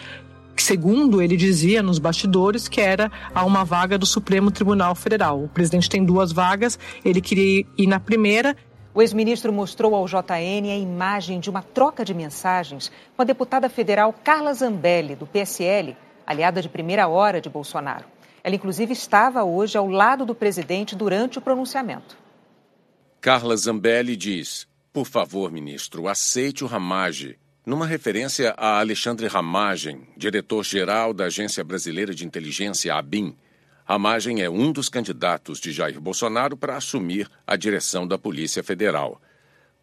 Segundo 0.56 1.22
ele 1.22 1.38
dizia 1.38 1.82
nos 1.82 2.00
bastidores, 2.00 2.68
que 2.68 2.82
era 2.82 3.10
a 3.34 3.46
uma 3.46 3.64
vaga 3.64 3.98
do 3.98 4.06
Supremo 4.06 4.52
Tribunal 4.52 4.94
Federal. 4.94 5.42
O 5.46 5.48
presidente 5.48 5.90
tem 5.90 6.04
duas 6.04 6.34
vagas, 6.34 6.78
ele 7.04 7.22
queria 7.22 7.66
ir 7.78 7.88
na 7.88 7.98
primeira 7.98 8.58
o 8.94 9.02
ex-ministro 9.02 9.54
mostrou 9.54 9.94
ao 9.94 10.08
JN 10.08 10.72
a 10.72 10.78
imagem 10.78 11.40
de 11.40 11.50
uma 11.50 11.62
troca 11.62 12.04
de 12.04 12.14
mensagens 12.14 12.92
com 13.16 13.22
a 13.22 13.26
deputada 13.26 13.70
federal 13.70 14.14
Carla 14.24 14.54
Zambelli, 14.54 15.16
do 15.16 15.28
PSL, 15.28 15.96
aliada 16.26 16.62
de 16.62 16.70
primeira 16.70 17.08
hora 17.08 17.40
de 17.40 17.50
Bolsonaro. 17.50 18.06
Ela, 18.44 18.56
inclusive, 18.56 18.94
estava 18.94 19.44
hoje 19.44 19.78
ao 19.78 19.88
lado 19.88 20.26
do 20.26 20.34
presidente 20.34 20.96
durante 20.96 21.38
o 21.38 21.42
pronunciamento. 21.42 22.18
Carla 23.22 23.56
Zambelli 23.56 24.16
diz: 24.16 24.68
Por 24.94 25.06
favor, 25.06 25.52
ministro, 25.52 26.08
aceite 26.08 26.64
o 26.64 26.68
Ramage. 26.68 27.38
Numa 27.66 27.86
referência 27.86 28.56
a 28.58 28.80
Alexandre 28.80 29.28
Ramagem, 29.28 30.08
diretor-geral 30.18 31.14
da 31.14 31.26
Agência 31.26 31.64
Brasileira 31.64 32.16
de 32.16 32.26
Inteligência, 32.26 32.96
ABIN. 32.96 33.36
Ramagem 33.90 34.44
é 34.44 34.48
um 34.48 34.72
dos 34.72 34.88
candidatos 34.88 35.60
de 35.60 35.72
Jair 35.72 36.00
Bolsonaro 36.00 36.56
para 36.56 36.78
assumir 36.78 37.28
a 37.48 37.56
direção 37.56 38.08
da 38.08 38.20
Polícia 38.20 38.64
Federal. 38.64 39.20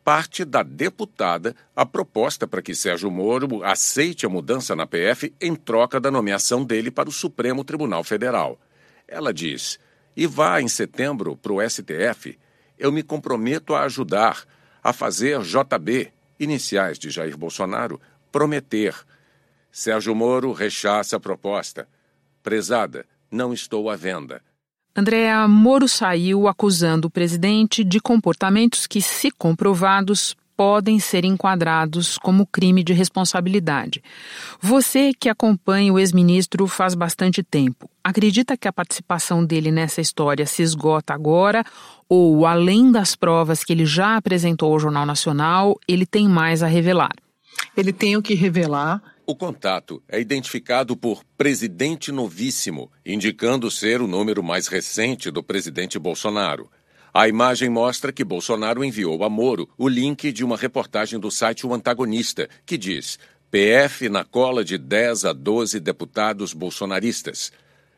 Parte 0.05 0.45
da 0.45 0.63
deputada 0.63 1.57
a 1.75 1.85
proposta 1.85 2.47
para 2.47 2.63
que 2.63 2.73
Sérgio 2.73 3.11
Moro 3.11 3.65
aceite 3.65 4.25
a 4.25 4.29
mudança 4.29 4.77
na 4.77 4.87
PF 4.87 5.35
em 5.41 5.57
troca 5.57 5.99
da 5.99 6.09
nomeação 6.09 6.65
dele 6.65 6.89
para 6.89 7.09
o 7.09 7.13
Supremo 7.13 7.65
Tribunal 7.65 8.05
Federal. 8.05 8.61
Ela 9.09 9.35
diz: 9.35 9.77
e 10.17 10.25
vá 10.25 10.63
em 10.63 10.69
setembro 10.69 11.37
para 11.37 11.55
o 11.55 11.69
STF 11.69 12.39
eu 12.79 12.93
me 12.93 13.03
comprometo 13.03 13.75
a 13.75 13.83
ajudar 13.83 14.45
a 14.85 14.93
fazer 14.93 15.41
JB, 15.41 16.13
iniciais 16.39 16.97
de 16.97 17.11
Jair 17.11 17.37
Bolsonaro, 17.37 18.01
prometer. 18.31 18.95
Sérgio 19.73 20.15
Moro 20.15 20.53
rechaça 20.53 21.17
a 21.17 21.21
proposta. 21.21 21.89
Prezada, 22.41 23.05
não 23.37 23.53
estou 23.53 23.89
à 23.89 23.95
venda. 23.95 24.43
Andréa 24.97 25.47
Moro 25.47 25.87
saiu 25.87 26.49
acusando 26.49 27.09
o 27.09 27.11
presidente 27.11 27.85
de 27.85 28.01
comportamentos 28.01 28.87
que, 28.87 29.03
se 29.03 29.31
comprovados, 29.31 30.35
podem 30.57 30.99
ser 30.99 31.25
enquadrados 31.25 32.17
como 32.17 32.47
crime 32.47 32.83
de 32.83 32.95
responsabilidade. 32.95 34.03
Você 34.59 35.13
que 35.13 35.29
acompanha 35.29 35.93
o 35.93 35.99
ex-ministro 35.99 36.67
faz 36.67 36.95
bastante 36.95 37.43
tempo, 37.43 37.91
acredita 38.03 38.57
que 38.57 38.67
a 38.67 38.73
participação 38.73 39.45
dele 39.45 39.71
nessa 39.71 40.01
história 40.01 40.47
se 40.47 40.63
esgota 40.63 41.13
agora 41.13 41.63
ou, 42.09 42.47
além 42.47 42.91
das 42.91 43.15
provas 43.15 43.63
que 43.63 43.75
ele 43.75 43.85
já 43.85 44.17
apresentou 44.17 44.73
ao 44.73 44.81
Jornal 44.81 45.05
Nacional, 45.05 45.79
ele 45.87 46.07
tem 46.07 46.27
mais 46.27 46.63
a 46.63 46.67
revelar? 46.67 47.13
Ele 47.77 47.93
tem 47.93 48.17
o 48.17 48.23
que 48.23 48.35
revelar. 48.35 49.03
O 49.29 49.35
contato 49.35 50.01
é 50.09 50.21
identificado 50.21 50.97
por 50.97 51.25
presidente 51.37 52.13
novíssimo, 52.13 52.93
indicando 53.05 53.69
ser 53.73 54.01
o 54.01 54.07
número 54.07 54.41
mais 54.41 54.69
recente 54.69 55.33
do 55.33 55.43
presidente 55.43 55.99
Bolsonaro. 55.99 56.71
A 57.13 57.27
imagem 57.27 57.69
mostra 57.69 58.13
que 58.13 58.23
Bolsonaro 58.23 58.85
enviou 58.85 59.25
a 59.25 59.29
Moro 59.29 59.69
o 59.77 59.89
link 59.89 60.31
de 60.31 60.45
uma 60.45 60.57
reportagem 60.57 61.19
do 61.19 61.29
site 61.29 61.67
O 61.67 61.75
Antagonista, 61.75 62.49
que 62.65 62.79
diz: 62.79 63.19
PF 63.51 64.09
na 64.09 64.25
cola 64.25 64.65
de 64.65 64.79
10 64.79 65.25
a 65.25 65.33
12 65.33 65.81
deputados 65.81 66.53
bolsonaristas. 66.53 67.51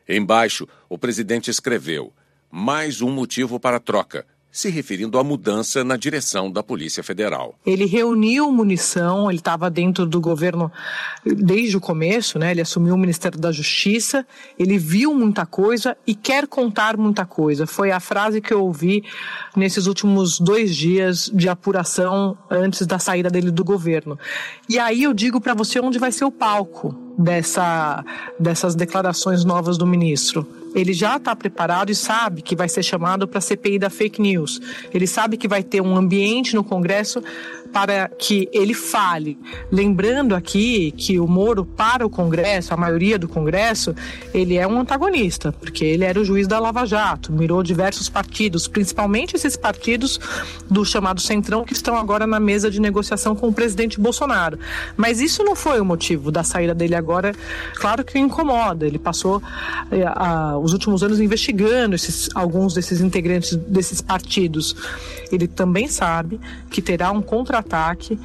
Embaixo, 0.07 0.67
o 0.89 0.97
presidente 0.97 1.51
escreveu: 1.51 2.11
mais 2.49 3.03
um 3.03 3.11
motivo 3.11 3.59
para 3.59 3.79
troca 3.79 4.25
se 4.51 4.69
referindo 4.69 5.19
à 5.19 5.23
mudança 5.23 5.83
na 5.83 5.95
direção 5.95 6.51
da 6.51 6.63
Polícia 6.63 7.03
Federal. 7.03 7.55
Ele 7.65 7.85
reuniu 7.85 8.51
munição, 8.51 9.29
ele 9.29 9.39
estava 9.39 9.69
dentro 9.69 10.05
do 10.05 10.19
governo 10.19 10.71
desde 11.23 11.77
o 11.77 11.81
começo, 11.81 12.39
né? 12.39 12.51
Ele 12.51 12.61
assumiu 12.61 12.95
o 12.95 12.97
Ministério 12.97 13.39
da 13.39 13.51
Justiça, 13.51 14.25
ele 14.57 14.77
viu 14.77 15.13
muita 15.13 15.45
coisa 15.45 15.95
e 16.05 16.15
quer 16.15 16.47
contar 16.47 16.97
muita 16.97 17.25
coisa. 17.25 17.67
Foi 17.67 17.91
a 17.91 17.99
frase 17.99 18.41
que 18.41 18.53
eu 18.53 18.63
ouvi 18.63 19.03
nesses 19.55 19.85
últimos 19.85 20.39
dois 20.39 20.75
dias 20.75 21.31
de 21.33 21.47
apuração 21.47 22.37
antes 22.49 22.87
da 22.87 22.97
saída 22.97 23.29
dele 23.29 23.51
do 23.51 23.63
governo. 23.63 24.17
E 24.67 24.79
aí 24.79 25.03
eu 25.03 25.13
digo 25.13 25.39
para 25.39 25.53
você 25.53 25.79
onde 25.79 25.99
vai 25.99 26.11
ser 26.11 26.25
o 26.25 26.31
palco 26.31 27.08
dessa, 27.19 28.03
dessas 28.39 28.73
declarações 28.73 29.43
novas 29.43 29.77
do 29.77 29.85
ministro 29.85 30.47
ele 30.75 30.93
já 30.93 31.17
está 31.17 31.35
preparado 31.35 31.89
e 31.89 31.95
sabe 31.95 32.41
que 32.41 32.55
vai 32.55 32.69
ser 32.69 32.83
chamado 32.83 33.27
para 33.27 33.39
a 33.39 33.41
CPI 33.41 33.79
da 33.79 33.89
fake 33.89 34.21
news. 34.21 34.59
Ele 34.93 35.07
sabe 35.07 35.37
que 35.37 35.47
vai 35.47 35.63
ter 35.63 35.81
um 35.81 35.95
ambiente 35.95 36.55
no 36.55 36.63
Congresso 36.63 37.23
para 37.71 38.09
que 38.09 38.49
ele 38.51 38.73
fale. 38.73 39.37
Lembrando 39.71 40.35
aqui 40.35 40.91
que 40.91 41.19
o 41.19 41.27
Moro, 41.27 41.65
para 41.65 42.05
o 42.05 42.09
Congresso, 42.09 42.73
a 42.73 42.77
maioria 42.77 43.17
do 43.17 43.27
Congresso, 43.27 43.95
ele 44.33 44.57
é 44.57 44.67
um 44.67 44.79
antagonista, 44.79 45.51
porque 45.51 45.85
ele 45.85 46.03
era 46.03 46.19
o 46.19 46.25
juiz 46.25 46.47
da 46.47 46.59
Lava 46.59 46.85
Jato, 46.85 47.31
mirou 47.31 47.61
diversos 47.61 48.09
partidos, 48.09 48.67
principalmente 48.67 49.35
esses 49.35 49.55
partidos 49.55 50.19
do 50.69 50.83
chamado 50.85 51.21
Centrão, 51.21 51.63
que 51.63 51.73
estão 51.73 51.97
agora 51.97 52.25
na 52.25 52.39
mesa 52.39 52.69
de 52.71 52.79
negociação 52.79 53.35
com 53.35 53.47
o 53.47 53.53
presidente 53.53 53.99
Bolsonaro. 53.99 54.57
Mas 54.97 55.19
isso 55.19 55.43
não 55.43 55.55
foi 55.55 55.79
o 55.79 55.85
motivo 55.85 56.31
da 56.31 56.43
saída 56.43 56.73
dele 56.73 56.95
agora. 56.95 57.33
Claro 57.75 58.03
que 58.03 58.17
o 58.17 58.17
incomoda. 58.17 58.85
Ele 58.85 58.99
passou 58.99 59.41
eh, 59.91 60.03
a, 60.05 60.57
os 60.57 60.73
últimos 60.73 61.03
anos 61.03 61.19
investigando 61.19 61.95
esses, 61.95 62.29
alguns 62.33 62.73
desses 62.73 63.01
integrantes 63.01 63.55
desses 63.55 64.01
partidos. 64.01 64.75
Ele 65.31 65.47
também 65.47 65.87
sabe 65.87 66.39
que 66.69 66.81
terá 66.81 67.11
um 67.11 67.21
contra 67.21 67.58
ataque 67.59 68.19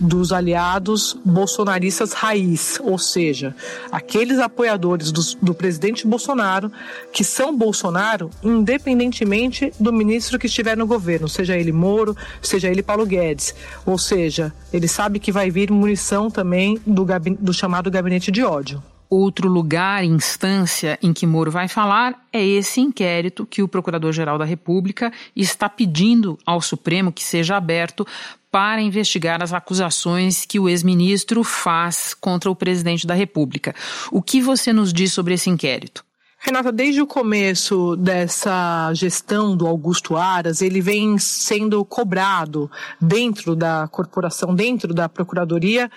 dos 0.00 0.32
aliados 0.32 1.16
bolsonaristas 1.24 2.12
raiz, 2.12 2.78
ou 2.82 2.98
seja, 2.98 3.54
aqueles 3.90 4.38
apoiadores 4.38 5.10
do, 5.10 5.20
do, 5.42 5.54
presidente 5.54 6.06
Bolsonaro 6.06 6.70
que 7.12 7.24
são 7.24 7.56
Bolsonaro, 7.56 8.30
independentemente 8.42 9.72
do 9.78 9.92
ministro 9.92 10.38
que 10.38 10.46
estiver 10.46 10.76
no 10.76 10.86
governo, 10.86 11.28
seja 11.28 11.56
ele 11.56 11.72
Moro, 11.72 12.16
seja 12.40 12.68
ele 12.68 12.82
Paulo 12.82 13.04
Guedes. 13.04 13.54
Ou 13.84 13.98
seja, 13.98 14.52
ele 14.72 14.86
sabe 14.86 15.18
que 15.18 15.32
vai 15.32 15.50
vir 15.50 15.70
munição 15.70 16.30
também 16.30 16.80
do, 16.86 17.04
do 17.40 17.52
chamado 17.52 17.90
gabinete 17.90 18.30
de 18.30 18.42
ódio. 18.42 18.82
Outro 19.10 19.48
lugar, 19.48 20.04
instância 20.04 20.98
em 21.02 21.14
que 21.14 21.26
Moro 21.26 21.50
vai 21.50 21.66
falar 21.66 22.26
é 22.30 22.44
esse 22.44 22.78
inquérito 22.78 23.46
que 23.46 23.62
o 23.62 23.68
Procurador-Geral 23.68 24.36
da 24.36 24.44
República 24.44 25.10
está 25.34 25.66
pedindo 25.66 26.38
ao 26.44 26.60
Supremo 26.60 27.10
que 27.10 27.24
seja 27.24 27.56
aberto 27.56 28.06
para 28.50 28.80
investigar 28.80 29.42
as 29.42 29.52
acusações 29.52 30.44
que 30.46 30.58
o 30.58 30.68
ex-ministro 30.68 31.44
faz 31.44 32.14
contra 32.14 32.50
o 32.50 32.56
presidente 32.56 33.06
da 33.06 33.14
República. 33.14 33.74
O 34.10 34.22
que 34.22 34.40
você 34.40 34.72
nos 34.72 34.92
diz 34.92 35.12
sobre 35.12 35.34
esse 35.34 35.50
inquérito? 35.50 36.04
Renata, 36.40 36.70
desde 36.70 37.02
o 37.02 37.06
começo 37.06 37.96
dessa 37.96 38.94
gestão 38.94 39.56
do 39.56 39.66
Augusto 39.66 40.16
Aras, 40.16 40.62
ele 40.62 40.80
vem 40.80 41.18
sendo 41.18 41.84
cobrado 41.84 42.70
dentro 43.00 43.56
da 43.56 43.88
corporação, 43.88 44.54
dentro 44.54 44.94
da 44.94 45.08
procuradoria, 45.08 45.90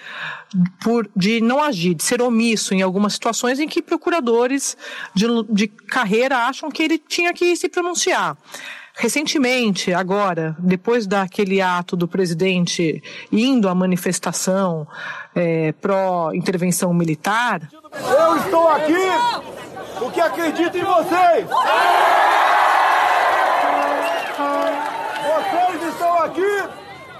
por, 0.84 1.08
de 1.16 1.40
não 1.42 1.62
agir, 1.62 1.94
de 1.94 2.04
ser 2.04 2.24
omisso 2.24 2.74
em 2.74 2.82
algumas 2.82 3.14
situações 3.14 3.60
em 3.60 3.68
que 3.68 3.84
procuradores 3.84 4.76
de, 5.14 5.28
de 5.48 5.68
carreira 5.68 6.48
acham 6.48 6.72
que 6.72 6.82
ele 6.82 6.98
tinha 6.98 7.32
que 7.34 7.56
se 7.56 7.70
pronunciar. 7.70 8.36
Recentemente, 8.96 9.94
agora, 9.94 10.56
depois 10.60 11.08
daquele 11.08 11.62
ato 11.62 11.96
do 11.96 12.08
presidente 12.08 13.02
indo 13.32 13.70
à 13.70 13.76
manifestação 13.76 14.88
é, 15.34 15.72
pró-intervenção 15.74 16.94
militar. 16.94 17.62
Eu 17.94 18.38
estou 18.38 18.68
aqui 18.68 19.08
porque 19.98 20.20
acredito 20.20 20.78
em 20.78 20.84
vocês! 20.84 21.48
Vocês 25.24 25.94
estão 25.94 26.24
aqui 26.24 26.64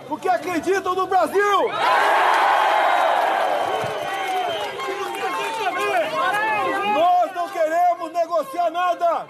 porque 0.08 0.28
acreditam 0.30 0.96
no 0.96 1.08
Brasil! 1.08 1.72
Nós 6.94 7.36
não 7.36 7.50
queremos 7.50 8.12
negociar 8.12 8.70
nada! 8.72 9.28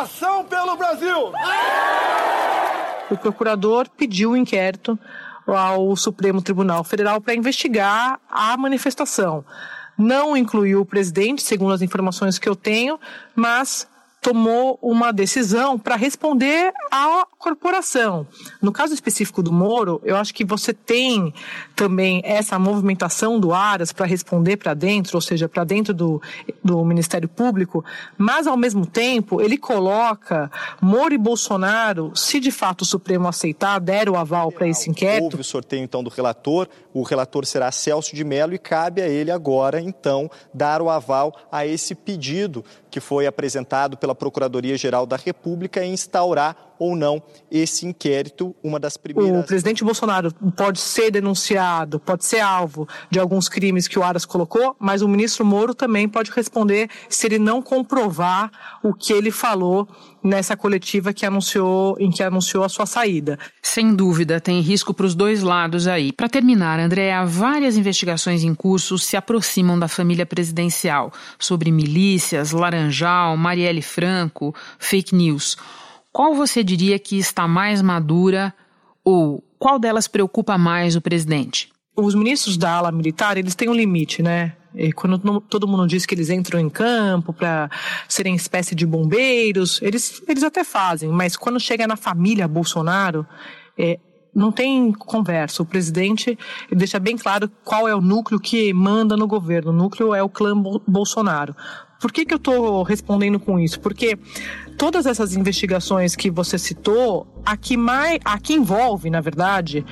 Ação 0.00 0.44
pelo 0.44 0.76
Brasil! 0.76 1.32
O 3.10 3.16
procurador 3.16 3.88
pediu 3.96 4.30
o 4.30 4.32
um 4.32 4.36
inquérito 4.36 4.98
ao 5.46 5.94
Supremo 5.96 6.40
Tribunal 6.40 6.84
Federal 6.84 7.20
para 7.20 7.34
investigar 7.34 8.20
a 8.30 8.56
manifestação. 8.56 9.44
Não 9.98 10.36
incluiu 10.36 10.80
o 10.80 10.86
presidente, 10.86 11.42
segundo 11.42 11.74
as 11.74 11.82
informações 11.82 12.38
que 12.38 12.48
eu 12.48 12.56
tenho, 12.56 12.98
mas 13.34 13.86
tomou 14.20 14.78
uma 14.82 15.12
decisão 15.12 15.78
para 15.78 15.96
responder 15.96 16.72
à 16.90 17.26
corporação. 17.38 18.26
No 18.60 18.70
caso 18.70 18.92
específico 18.92 19.42
do 19.42 19.50
Moro, 19.50 20.00
eu 20.04 20.16
acho 20.16 20.34
que 20.34 20.44
você 20.44 20.74
tem 20.74 21.32
também 21.74 22.20
essa 22.24 22.58
movimentação 22.58 23.40
do 23.40 23.54
Aras 23.54 23.92
para 23.92 24.04
responder 24.04 24.58
para 24.58 24.74
dentro, 24.74 25.16
ou 25.16 25.22
seja, 25.22 25.48
para 25.48 25.64
dentro 25.64 25.94
do, 25.94 26.20
do 26.62 26.84
Ministério 26.84 27.28
Público, 27.28 27.82
mas 28.18 28.46
ao 28.46 28.56
mesmo 28.56 28.84
tempo 28.84 29.40
ele 29.40 29.56
coloca 29.56 30.50
Moro 30.82 31.14
e 31.14 31.18
Bolsonaro, 31.18 32.12
se 32.14 32.38
de 32.38 32.50
fato 32.50 32.82
o 32.82 32.84
Supremo 32.84 33.26
aceitar, 33.26 33.80
der 33.80 34.08
o 34.10 34.16
aval 34.16 34.52
para 34.52 34.68
esse 34.68 34.90
inquérito. 34.90 35.24
Houve 35.24 35.40
o 35.40 35.44
sorteio 35.44 35.82
então 35.82 36.04
do 36.04 36.10
relator, 36.10 36.68
o 36.92 37.02
relator 37.02 37.46
será 37.46 37.72
Celso 37.72 38.14
de 38.14 38.24
Mello 38.24 38.52
e 38.52 38.58
cabe 38.58 39.00
a 39.00 39.08
ele 39.08 39.30
agora 39.30 39.80
então 39.80 40.30
dar 40.52 40.82
o 40.82 40.90
aval 40.90 41.34
a 41.50 41.66
esse 41.66 41.94
pedido 41.94 42.62
que 42.90 43.00
foi 43.00 43.26
apresentado 43.26 43.96
pela 43.96 44.09
Procuradoria-Geral 44.14 45.06
da 45.06 45.16
República 45.16 45.84
e 45.84 45.88
instaurar 45.88 46.69
ou 46.80 46.96
não 46.96 47.22
esse 47.50 47.86
inquérito. 47.86 48.56
Uma 48.64 48.80
das 48.80 48.96
primeiras. 48.96 49.44
O 49.44 49.46
presidente 49.46 49.84
Bolsonaro 49.84 50.32
pode 50.56 50.80
ser 50.80 51.10
denunciado, 51.10 52.00
pode 52.00 52.24
ser 52.24 52.40
alvo 52.40 52.88
de 53.10 53.20
alguns 53.20 53.48
crimes 53.48 53.86
que 53.86 53.98
o 53.98 54.02
Aras 54.02 54.24
colocou, 54.24 54.74
mas 54.80 55.02
o 55.02 55.08
ministro 55.08 55.44
Moro 55.44 55.74
também 55.74 56.08
pode 56.08 56.30
responder 56.30 56.88
se 57.08 57.26
ele 57.26 57.38
não 57.38 57.60
comprovar 57.60 58.50
o 58.82 58.94
que 58.94 59.12
ele 59.12 59.30
falou 59.30 59.86
nessa 60.22 60.56
coletiva 60.56 61.12
que 61.12 61.24
anunciou, 61.26 61.96
em 61.98 62.10
que 62.10 62.22
anunciou 62.22 62.64
a 62.64 62.68
sua 62.68 62.86
saída. 62.86 63.38
Sem 63.62 63.94
dúvida, 63.94 64.40
tem 64.40 64.60
risco 64.60 64.94
para 64.94 65.06
os 65.06 65.14
dois 65.14 65.42
lados 65.42 65.86
aí. 65.86 66.12
Para 66.12 66.28
terminar, 66.28 66.78
Andréa, 66.78 67.24
várias 67.24 67.76
investigações 67.76 68.42
em 68.42 68.54
curso 68.54 68.98
se 68.98 69.16
aproximam 69.16 69.78
da 69.78 69.88
família 69.88 70.26
presidencial 70.26 71.12
sobre 71.38 71.70
milícias, 71.70 72.52
Laranjal, 72.52 73.36
Marielle 73.36 73.82
Franco, 73.82 74.54
fake 74.78 75.14
news. 75.14 75.56
Qual 76.12 76.34
você 76.34 76.64
diria 76.64 76.98
que 76.98 77.18
está 77.18 77.46
mais 77.46 77.80
madura 77.80 78.52
ou 79.04 79.42
qual 79.58 79.78
delas 79.78 80.08
preocupa 80.08 80.58
mais 80.58 80.96
o 80.96 81.00
presidente? 81.00 81.70
Os 81.96 82.14
ministros 82.14 82.56
da 82.56 82.72
ala 82.72 82.90
militar, 82.90 83.36
eles 83.36 83.54
têm 83.54 83.68
um 83.68 83.74
limite, 83.74 84.22
né? 84.22 84.56
Quando 84.94 85.40
todo 85.40 85.66
mundo 85.66 85.86
diz 85.86 86.06
que 86.06 86.14
eles 86.14 86.30
entram 86.30 86.60
em 86.60 86.70
campo 86.70 87.32
para 87.32 87.68
serem 88.08 88.34
espécie 88.34 88.74
de 88.74 88.86
bombeiros, 88.86 89.82
eles, 89.82 90.22
eles 90.28 90.44
até 90.44 90.62
fazem, 90.62 91.08
mas 91.10 91.36
quando 91.36 91.58
chega 91.58 91.86
na 91.88 91.96
família 91.96 92.46
Bolsonaro, 92.46 93.26
é, 93.76 93.98
não 94.34 94.52
tem 94.52 94.92
conversa. 94.92 95.62
O 95.62 95.66
presidente 95.66 96.38
deixa 96.70 96.98
bem 97.00 97.16
claro 97.16 97.50
qual 97.64 97.88
é 97.88 97.94
o 97.94 98.00
núcleo 98.00 98.38
que 98.38 98.72
manda 98.72 99.16
no 99.16 99.26
governo. 99.26 99.70
O 99.70 99.74
núcleo 99.74 100.14
é 100.14 100.22
o 100.22 100.28
clã 100.28 100.54
Bolsonaro. 100.86 101.54
Por 102.00 102.12
que, 102.12 102.24
que 102.24 102.32
eu 102.32 102.38
estou 102.38 102.82
respondendo 102.82 103.38
com 103.38 103.58
isso? 103.58 103.78
Porque 103.80 104.18
todas 104.80 105.04
essas 105.04 105.36
investigações 105.36 106.16
que 106.16 106.30
você 106.30 106.58
citou, 106.58 107.26
aqui 107.44 107.76
mais, 107.76 108.18
aqui 108.24 108.54
envolve, 108.54 109.10
na 109.10 109.20
verdade, 109.20 109.84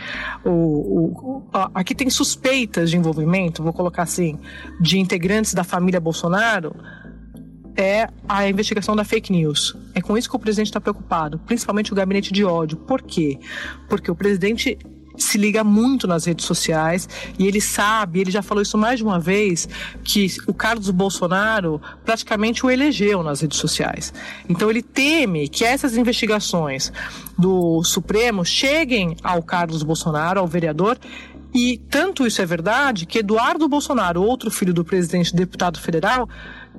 o, 0.43 0.51
o, 0.51 1.43
aqui 1.75 1.95
tem 1.95 2.09
suspeitas 2.09 2.89
de 2.89 2.97
envolvimento, 2.97 3.63
vou 3.63 3.75
colocar 3.75 4.05
assim, 4.05 4.39
de 4.81 4.99
integrantes 4.99 5.53
da 5.53 5.63
família 5.63 6.01
Bolsonaro, 6.01 6.75
é 7.77 8.09
a 8.27 8.49
investigação 8.49 8.97
da 8.97 9.05
fake 9.05 9.31
news. 9.31 9.77
É 9.95 10.01
com 10.01 10.17
isso 10.17 10.27
que 10.27 10.37
o 10.37 10.39
presidente 10.39 10.69
está 10.69 10.81
preocupado, 10.81 11.39
principalmente 11.41 11.93
o 11.93 11.95
gabinete 11.95 12.33
de 12.33 12.43
ódio. 12.43 12.79
Por 12.79 13.03
quê? 13.03 13.39
Porque 13.91 14.11
o 14.11 14.15
presidente 14.15 14.79
se 15.23 15.39
liga 15.39 15.63
muito 15.65 16.07
nas 16.07 16.25
redes 16.25 16.47
sociais 16.47 17.09
e 17.39 17.47
ele 17.47 17.61
sabe, 17.61 18.21
ele 18.21 18.31
já 18.31 18.43
falou 18.43 18.63
isso 18.63 18.79
mais 18.79 18.99
de 18.99 19.05
uma 19.05 19.19
vez, 19.19 19.69
que 20.05 20.27
o 20.47 20.55
Carlos 20.55 20.91
Bolsonaro 20.91 21.81
praticamente 22.05 22.65
o 22.65 22.71
elegeu 22.71 23.23
nas 23.23 23.41
redes 23.41 23.59
sociais. 23.59 24.13
Então 24.49 24.71
ele 24.71 24.83
teme 24.83 25.49
que 25.49 25.65
essas 25.65 25.97
investigações 25.97 26.93
do 27.39 27.83
Supremo 27.85 28.45
cheguem 28.45 29.17
ao 29.23 29.43
Carlos 29.43 29.83
Bolsonaro, 29.83 30.41
ao 30.41 30.47
vereador, 30.47 30.99
e 31.55 31.79
tanto 31.91 32.27
isso 32.27 32.43
é 32.43 32.47
verdade 32.47 33.07
que 33.07 33.21
Eduardo 33.21 33.69
Bolsonaro, 33.69 34.23
outro 34.23 34.51
filho 34.51 34.75
do 34.75 34.85
presidente 34.85 35.35
deputado 35.35 35.81
federal, 35.81 36.29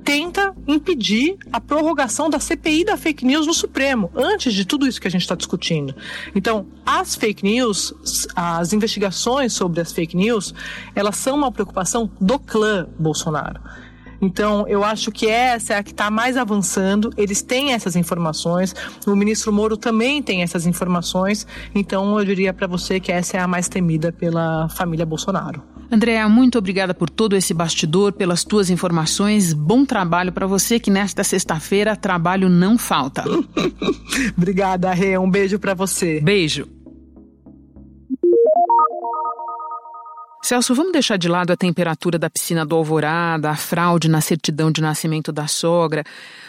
tenta 0.04 0.54
impedir 0.66 1.36
a 1.52 1.60
prorrogação 1.60 2.28
da 2.28 2.38
CPI 2.38 2.84
da 2.84 2.96
fake 2.96 3.24
news 3.24 3.46
no 3.46 3.54
Supremo, 3.54 4.10
antes 4.14 4.52
de 4.52 4.64
tudo 4.64 4.86
isso 4.86 5.00
que 5.00 5.08
a 5.08 5.10
gente 5.10 5.22
está 5.22 5.34
discutindo. 5.34 5.94
Então, 6.34 6.66
as 6.84 7.14
fake 7.14 7.44
news, 7.44 7.94
as 8.34 8.72
investigações 8.72 9.52
sobre 9.52 9.80
as 9.80 9.92
fake 9.92 10.16
news, 10.16 10.54
elas 10.94 11.16
são 11.16 11.36
uma 11.36 11.52
preocupação 11.52 12.10
do 12.20 12.38
clã 12.38 12.88
Bolsonaro. 12.98 13.60
Então, 14.20 14.68
eu 14.68 14.84
acho 14.84 15.10
que 15.10 15.26
essa 15.28 15.74
é 15.74 15.78
a 15.78 15.82
que 15.82 15.92
está 15.92 16.10
mais 16.10 16.36
avançando. 16.36 17.10
Eles 17.16 17.40
têm 17.40 17.72
essas 17.72 17.96
informações. 17.96 18.74
O 19.06 19.16
ministro 19.16 19.52
Moro 19.52 19.76
também 19.76 20.22
tem 20.22 20.42
essas 20.42 20.66
informações. 20.66 21.46
Então, 21.74 22.18
eu 22.18 22.24
diria 22.24 22.52
para 22.52 22.66
você 22.66 23.00
que 23.00 23.10
essa 23.10 23.38
é 23.38 23.40
a 23.40 23.48
mais 23.48 23.68
temida 23.68 24.12
pela 24.12 24.68
família 24.68 25.06
Bolsonaro. 25.06 25.79
Andréa, 25.92 26.28
muito 26.28 26.56
obrigada 26.56 26.94
por 26.94 27.10
todo 27.10 27.34
esse 27.34 27.52
bastidor, 27.52 28.12
pelas 28.12 28.44
tuas 28.44 28.70
informações. 28.70 29.52
Bom 29.52 29.84
trabalho 29.84 30.30
para 30.30 30.46
você, 30.46 30.78
que 30.78 30.90
nesta 30.90 31.24
sexta-feira 31.24 31.96
trabalho 31.96 32.48
não 32.48 32.78
falta. 32.78 33.24
obrigada, 34.38 34.92
Rê. 34.92 35.18
Um 35.18 35.28
beijo 35.28 35.58
para 35.58 35.74
você. 35.74 36.20
Beijo. 36.20 36.68
Celso, 40.42 40.74
vamos 40.74 40.92
deixar 40.92 41.18
de 41.18 41.28
lado 41.28 41.52
a 41.52 41.56
temperatura 41.56 42.18
da 42.18 42.30
piscina 42.30 42.64
do 42.64 42.74
Alvorada, 42.74 43.50
a 43.50 43.56
fraude 43.56 44.08
na 44.08 44.22
certidão 44.22 44.72
de 44.72 44.80
nascimento 44.80 45.30
da 45.30 45.46
sogra. 45.46 46.02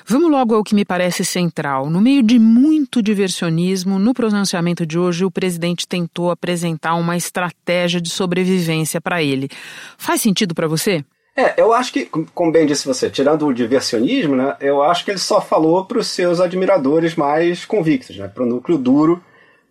Vamos 0.08 0.32
logo 0.32 0.56
ao 0.56 0.64
que 0.64 0.74
me 0.74 0.86
parece 0.86 1.26
central. 1.26 1.90
No 1.90 2.00
meio 2.00 2.24
de 2.24 2.40
muito 2.40 3.02
diversionismo, 3.02 4.00
no 4.00 4.14
pronunciamento 4.14 4.86
de 4.86 4.98
hoje, 4.98 5.26
o 5.26 5.30
presidente 5.30 5.86
tentou 5.86 6.32
apresentar 6.32 6.96
uma 6.96 7.18
estratégia 7.18 8.00
de 8.00 8.10
sobrevivência 8.10 9.02
para 9.02 9.22
ele. 9.22 9.50
Faz 9.98 10.22
sentido 10.22 10.56
para 10.56 10.68
você? 10.68 11.04
É, 11.36 11.62
eu 11.62 11.74
acho 11.74 11.92
que, 11.92 12.06
como 12.34 12.52
bem 12.52 12.66
disse 12.66 12.88
você, 12.88 13.10
tirando 13.10 13.46
o 13.46 13.54
diversionismo, 13.54 14.36
né, 14.36 14.56
eu 14.62 14.82
acho 14.82 15.04
que 15.04 15.12
ele 15.12 15.18
só 15.18 15.42
falou 15.42 15.86
para 15.86 16.00
os 16.00 16.08
seus 16.08 16.40
admiradores 16.40 17.16
mais 17.16 17.66
convictos, 17.66 18.18
né, 18.18 18.28
para 18.28 18.44
o 18.44 18.46
núcleo 18.46 18.78
duro 18.78 19.22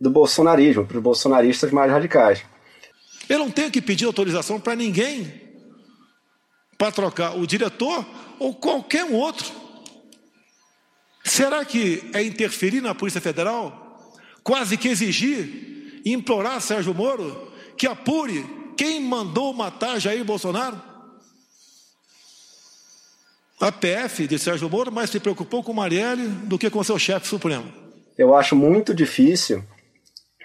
do 0.00 0.10
bolsonarismo, 0.10 0.86
para 0.86 0.96
os 0.96 1.02
bolsonaristas 1.02 1.70
mais 1.70 1.90
radicais. 1.90 2.42
Eu 3.30 3.38
não 3.38 3.48
tenho 3.48 3.70
que 3.70 3.80
pedir 3.80 4.06
autorização 4.06 4.58
para 4.58 4.74
ninguém 4.74 5.32
para 6.76 6.90
trocar 6.90 7.38
o 7.38 7.46
diretor 7.46 8.04
ou 8.40 8.52
qualquer 8.52 9.04
um 9.04 9.14
outro. 9.14 9.52
Será 11.22 11.64
que 11.64 12.10
é 12.12 12.24
interferir 12.24 12.80
na 12.80 12.92
Polícia 12.92 13.20
Federal? 13.20 14.12
Quase 14.42 14.76
que 14.76 14.88
exigir 14.88 16.02
e 16.04 16.12
implorar 16.12 16.60
Sérgio 16.60 16.92
Moro 16.92 17.52
que 17.76 17.86
apure 17.86 18.44
quem 18.76 19.00
mandou 19.00 19.54
matar 19.54 20.00
Jair 20.00 20.24
Bolsonaro? 20.24 20.82
A 23.60 23.70
PF 23.70 24.26
de 24.26 24.40
Sérgio 24.40 24.68
Moro 24.68 24.90
mais 24.90 25.08
se 25.08 25.20
preocupou 25.20 25.62
com 25.62 25.72
Marielle 25.72 26.26
do 26.26 26.58
que 26.58 26.68
com 26.68 26.82
seu 26.82 26.98
chefe 26.98 27.28
supremo. 27.28 27.72
Eu 28.18 28.34
acho 28.34 28.56
muito 28.56 28.92
difícil 28.92 29.62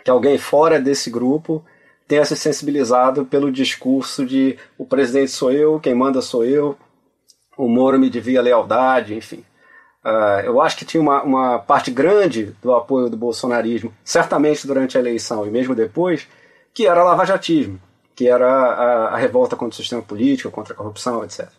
que 0.03 0.11
alguém 0.11 0.37
fora 0.37 0.79
desse 0.79 1.09
grupo 1.09 1.65
tenha 2.07 2.23
se 2.25 2.35
sensibilizado 2.35 3.25
pelo 3.25 3.51
discurso 3.51 4.25
de 4.25 4.57
o 4.77 4.85
presidente 4.85 5.31
sou 5.31 5.51
eu, 5.51 5.79
quem 5.79 5.95
manda 5.95 6.21
sou 6.21 6.43
eu, 6.45 6.77
o 7.57 7.67
Moro 7.67 7.97
me 7.97 8.09
devia 8.09 8.41
lealdade, 8.41 9.15
enfim. 9.15 9.43
Uh, 10.03 10.41
eu 10.43 10.61
acho 10.61 10.77
que 10.77 10.85
tinha 10.85 11.01
uma, 11.01 11.23
uma 11.23 11.59
parte 11.59 11.89
grande 11.89 12.55
do 12.61 12.73
apoio 12.73 13.09
do 13.09 13.17
bolsonarismo, 13.17 13.91
certamente 14.03 14.67
durante 14.67 14.97
a 14.97 14.99
eleição 14.99 15.47
e 15.47 15.49
mesmo 15.49 15.73
depois, 15.73 16.27
que 16.73 16.85
era 16.85 17.03
lavajatismo, 17.03 17.81
que 18.15 18.27
era 18.27 18.47
a, 18.47 19.07
a 19.15 19.17
revolta 19.17 19.55
contra 19.55 19.73
o 19.73 19.77
sistema 19.77 20.03
político, 20.03 20.51
contra 20.51 20.73
a 20.73 20.77
corrupção, 20.77 21.23
etc. 21.23 21.49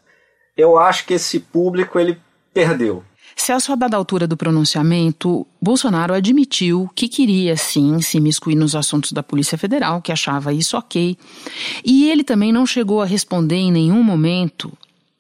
Eu 0.57 0.79
acho 0.79 1.05
que 1.07 1.15
esse 1.15 1.41
público 1.41 1.99
ele 1.99 2.21
perdeu. 2.55 3.03
Celso, 3.39 3.71
a 3.71 3.77
dada 3.77 3.99
altura 3.99 4.27
do 4.27 4.37
pronunciamento, 4.37 5.47
Bolsonaro 5.61 6.15
admitiu 6.15 6.91
que 6.95 7.07
queria 7.07 7.55
sim 7.55 8.01
se 8.01 8.19
miscuir 8.19 8.57
nos 8.57 8.75
assuntos 8.75 9.13
da 9.13 9.23
Polícia 9.23 9.59
Federal, 9.59 10.01
que 10.01 10.11
achava 10.11 10.55
isso 10.55 10.77
ok. 10.77 11.17
E 11.85 12.09
ele 12.11 12.25
também 12.25 12.51
não 12.51 12.67
chegou 12.67 13.03
a 13.03 13.05
responder 13.05 13.57
em 13.57 13.71
nenhum 13.71 14.03
momento 14.03 14.73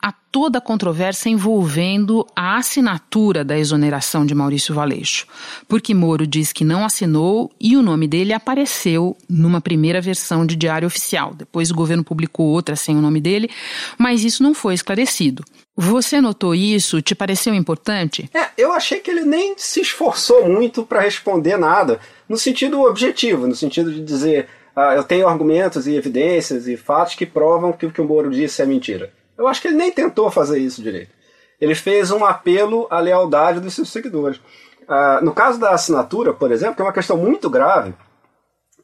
a 0.02 0.12
toda 0.12 0.59
a 0.59 0.62
controvérsia 0.62 1.29
envolvendo 1.29 2.26
a 2.35 2.57
assinatura 2.57 3.44
da 3.44 3.59
exoneração 3.59 4.24
de 4.24 4.35
Maurício 4.35 4.74
Valeixo, 4.74 5.26
porque 5.68 5.92
Moro 5.92 6.26
diz 6.26 6.52
que 6.52 6.64
não 6.64 6.85
assinou 6.85 7.52
e 7.61 7.76
o 7.76 7.83
nome 7.83 8.09
dele 8.09 8.33
apareceu 8.33 9.16
numa 9.29 9.61
primeira 9.61 10.00
versão 10.00 10.46
de 10.46 10.57
diário 10.57 10.87
oficial. 10.87 11.35
Depois 11.35 11.70
o 11.70 11.74
governo 11.74 12.05
publicou 12.05 12.46
outra 12.46 12.76
sem 12.76 12.96
o 12.96 13.00
nome 13.00 13.20
dele, 13.20 13.50
mas 13.98 14.24
isso 14.24 14.42
não 14.42 14.55
foi 14.55 14.74
esclarecido. 14.74 15.44
Você 15.76 16.20
notou 16.22 16.54
isso? 16.54 17.02
Te 17.02 17.14
pareceu 17.14 17.54
importante? 17.54 18.30
É, 18.32 18.48
eu 18.56 18.72
achei 18.72 18.98
que 18.98 19.10
ele 19.10 19.24
nem 19.24 19.54
se 19.58 19.80
esforçou 19.80 20.48
muito 20.48 20.84
para 20.84 21.00
responder 21.00 21.58
nada, 21.58 22.00
no 22.26 22.38
sentido 22.38 22.80
objetivo, 22.80 23.46
no 23.46 23.54
sentido 23.54 23.92
de 23.92 24.02
dizer 24.02 24.48
ah, 24.74 24.94
eu 24.94 25.04
tenho 25.04 25.28
argumentos 25.28 25.86
e 25.86 25.94
evidências 25.94 26.66
e 26.68 26.76
fatos 26.76 27.14
que 27.14 27.24
provam 27.24 27.72
que 27.72 27.86
o 27.86 27.90
que 27.90 28.00
o 28.00 28.04
Moro 28.04 28.30
disse 28.30 28.60
é 28.60 28.66
mentira. 28.66 29.12
Eu 29.36 29.48
acho 29.48 29.60
que 29.60 29.68
ele 29.68 29.76
nem 29.76 29.90
tentou 29.90 30.30
fazer 30.30 30.58
isso 30.58 30.82
direito. 30.82 31.10
Ele 31.58 31.74
fez 31.74 32.10
um 32.10 32.24
apelo 32.24 32.86
à 32.90 33.00
lealdade 33.00 33.60
dos 33.60 33.74
seus 33.74 33.90
seguidores. 33.90 34.40
Ah, 34.88 35.20
no 35.22 35.32
caso 35.32 35.58
da 35.58 35.70
assinatura, 35.70 36.32
por 36.32 36.52
exemplo, 36.52 36.76
que 36.76 36.82
é 36.82 36.84
uma 36.84 36.92
questão 36.92 37.16
muito 37.16 37.48
grave, 37.48 37.94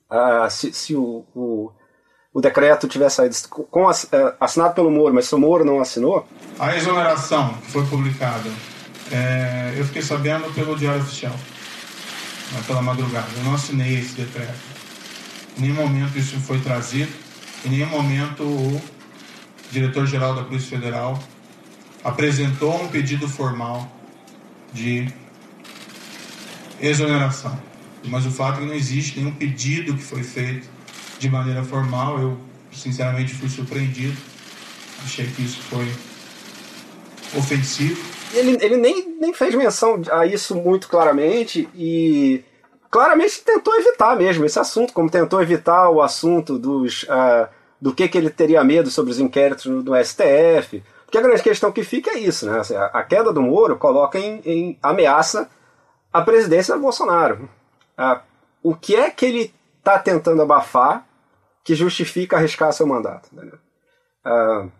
ah, 0.08 0.48
se, 0.50 0.72
se 0.72 0.96
o, 0.96 1.24
o, 1.34 1.70
o, 2.32 2.40
decreto 2.40 2.88
tivesse 2.88 3.16
saído 3.16 3.36
com, 3.48 3.90
é, 3.90 4.34
assinado 4.40 4.74
pelo 4.74 4.90
Moro, 4.90 5.14
mas 5.14 5.26
se 5.26 5.34
o 5.34 5.38
Moro 5.38 5.64
não 5.64 5.80
assinou. 5.80 6.26
A 6.58 6.76
exoneração 6.76 7.54
que 7.54 7.70
foi 7.70 7.84
publicada, 7.86 8.50
é, 9.10 9.74
eu 9.76 9.84
fiquei 9.84 10.02
sabendo 10.02 10.52
pelo 10.54 10.76
Diário 10.76 11.02
Oficial, 11.02 11.34
né, 12.52 12.62
pela 12.66 12.82
madrugada. 12.82 13.28
Eu 13.36 13.44
não 13.44 13.54
assinei 13.54 13.98
esse 13.98 14.14
decreto. 14.14 14.58
Em 15.58 15.62
nenhum 15.62 15.74
momento 15.74 16.18
isso 16.18 16.38
foi 16.40 16.58
trazido, 16.60 17.12
em 17.64 17.70
nenhum 17.70 17.88
momento 17.88 18.42
o 18.42 18.82
diretor-geral 19.70 20.34
da 20.34 20.42
Polícia 20.42 20.78
Federal, 20.78 21.22
apresentou 22.02 22.82
um 22.82 22.88
pedido 22.88 23.28
formal 23.28 23.90
de 24.72 25.12
exoneração. 26.80 27.56
Mas 28.04 28.26
o 28.26 28.30
fato 28.30 28.56
é 28.56 28.60
que 28.60 28.66
não 28.66 28.74
existe 28.74 29.20
nenhum 29.20 29.32
pedido 29.32 29.94
que 29.94 30.02
foi 30.02 30.22
feito 30.22 30.68
de 31.22 31.30
maneira 31.30 31.62
formal. 31.62 32.18
Eu, 32.18 32.36
sinceramente, 32.72 33.32
fui 33.34 33.48
surpreendido. 33.48 34.16
Achei 35.04 35.26
que 35.26 35.42
isso 35.42 35.62
foi 35.62 35.86
ofensivo. 37.38 38.02
Ele, 38.34 38.58
ele 38.60 38.76
nem, 38.76 39.16
nem 39.20 39.32
fez 39.32 39.54
menção 39.54 40.02
a 40.10 40.26
isso 40.26 40.56
muito 40.56 40.88
claramente 40.88 41.68
e 41.74 42.42
claramente 42.90 43.40
tentou 43.42 43.74
evitar 43.76 44.16
mesmo 44.16 44.44
esse 44.44 44.58
assunto, 44.58 44.92
como 44.92 45.08
tentou 45.08 45.40
evitar 45.40 45.90
o 45.90 46.02
assunto 46.02 46.58
dos, 46.58 47.04
uh, 47.04 47.48
do 47.80 47.94
que, 47.94 48.08
que 48.08 48.18
ele 48.18 48.30
teria 48.30 48.64
medo 48.64 48.90
sobre 48.90 49.12
os 49.12 49.20
inquéritos 49.20 49.66
no 49.66 49.94
STF. 50.04 50.82
Porque 51.04 51.18
a 51.18 51.22
grande 51.22 51.42
questão 51.42 51.70
que 51.70 51.84
fica 51.84 52.10
é 52.10 52.18
isso, 52.18 52.50
né? 52.50 52.58
Assim, 52.58 52.74
a 52.74 53.02
queda 53.02 53.32
do 53.32 53.42
Moro 53.42 53.76
coloca 53.76 54.18
em, 54.18 54.40
em 54.44 54.78
ameaça 54.82 55.48
a 56.12 56.20
presidência 56.22 56.74
do 56.74 56.80
Bolsonaro. 56.80 57.48
Uh, 57.98 58.18
o 58.62 58.74
que 58.74 58.96
é 58.96 59.10
que 59.10 59.26
ele 59.26 59.54
está 59.78 59.98
tentando 59.98 60.42
abafar 60.42 61.06
que 61.64 61.74
justifica 61.74 62.36
arriscar 62.36 62.72
seu 62.72 62.86
mandato? 62.86 63.28
Uh, 64.24 64.70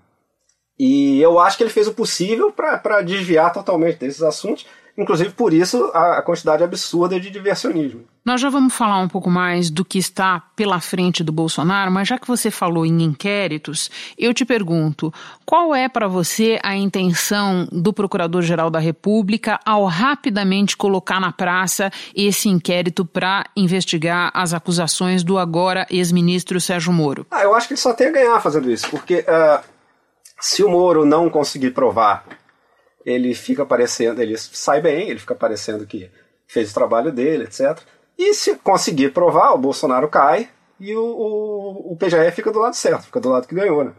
e 0.79 1.21
eu 1.21 1.39
acho 1.39 1.57
que 1.57 1.63
ele 1.63 1.71
fez 1.71 1.87
o 1.87 1.95
possível 1.95 2.53
para 2.53 3.03
desviar 3.03 3.53
totalmente 3.53 3.99
desses 3.99 4.23
assuntos 4.23 4.67
Inclusive, 4.97 5.31
por 5.31 5.55
isso, 5.55 5.91
a, 5.95 6.19
a 6.19 6.23
quantidade 6.23 6.63
absurda 6.63 7.19
de 7.19 7.31
diversionismo. 7.31 8.05
Nós 8.25 8.41
já 8.41 8.51
vamos 8.51 8.75
falar 8.75 8.99
um 8.99 9.09
pouco 9.09 9.31
mais 9.31 9.69
do 9.69 9.85
que 9.85 9.99
está 9.99 10.41
pela 10.55 10.79
frente 10.81 11.25
do 11.25 11.33
Bolsonaro, 11.33 11.91
mas 11.91 12.07
já 12.07 12.19
que 12.19 12.29
você 12.29 12.51
falou 12.51 12.87
em 12.87 13.03
inquéritos, 13.03 13.91
eu 14.17 14.33
te 14.33 14.45
pergunto: 14.45 15.13
qual 15.45 15.75
é 15.75 15.89
para 15.89 16.07
você 16.07 16.59
a 16.63 16.77
intenção 16.77 17.67
do 17.73 17.93
Procurador-Geral 17.93 18.71
da 18.71 18.79
República 18.79 19.59
ao 19.65 19.87
rapidamente 19.87 20.77
colocar 20.77 21.19
na 21.21 21.33
praça 21.33 21.91
esse 22.15 22.49
inquérito 22.49 23.05
para 23.05 23.47
investigar 23.57 24.31
as 24.35 24.53
acusações 24.53 25.25
do 25.25 25.39
agora 25.39 25.87
ex-ministro 25.91 26.61
Sérgio 26.61 26.93
Moro? 26.93 27.27
Ah, 27.31 27.43
eu 27.43 27.55
acho 27.55 27.67
que 27.67 27.75
ele 27.75 27.81
só 27.81 27.93
tem 27.93 28.09
a 28.09 28.13
ganhar 28.13 28.41
fazendo 28.41 28.71
isso, 28.71 28.89
porque 28.89 29.25
uh, 29.27 29.65
se 30.41 30.63
o 30.63 30.69
Moro 30.69 31.05
não 31.05 31.29
conseguir 31.31 31.71
provar 31.71 32.25
ele 33.05 33.35
fica 33.35 33.65
parecendo, 33.65 34.23
ele 34.23 34.37
sai 34.37 34.81
bem, 34.81 35.09
ele 35.09 35.19
fica 35.19 35.35
parecendo 35.35 35.87
que 35.87 36.11
fez 36.47 36.71
o 36.71 36.75
trabalho 36.75 37.11
dele, 37.11 37.45
etc. 37.45 37.79
E 38.19 38.35
se 38.35 38.57
conseguir 38.57 39.11
provar, 39.11 39.53
o 39.53 39.59
Bolsonaro 39.59 40.09
cai 40.09 40.49
e 40.79 40.95
o, 40.95 41.03
o, 41.03 41.93
o 41.93 41.97
PGR 41.97 42.31
fica 42.33 42.53
do 42.53 42.59
lado 42.59 42.75
certo, 42.75 43.05
fica 43.05 43.21
do 43.21 43.31
lado 43.31 43.47
que 43.47 43.55
ganhou, 43.55 43.85
né? 43.85 43.93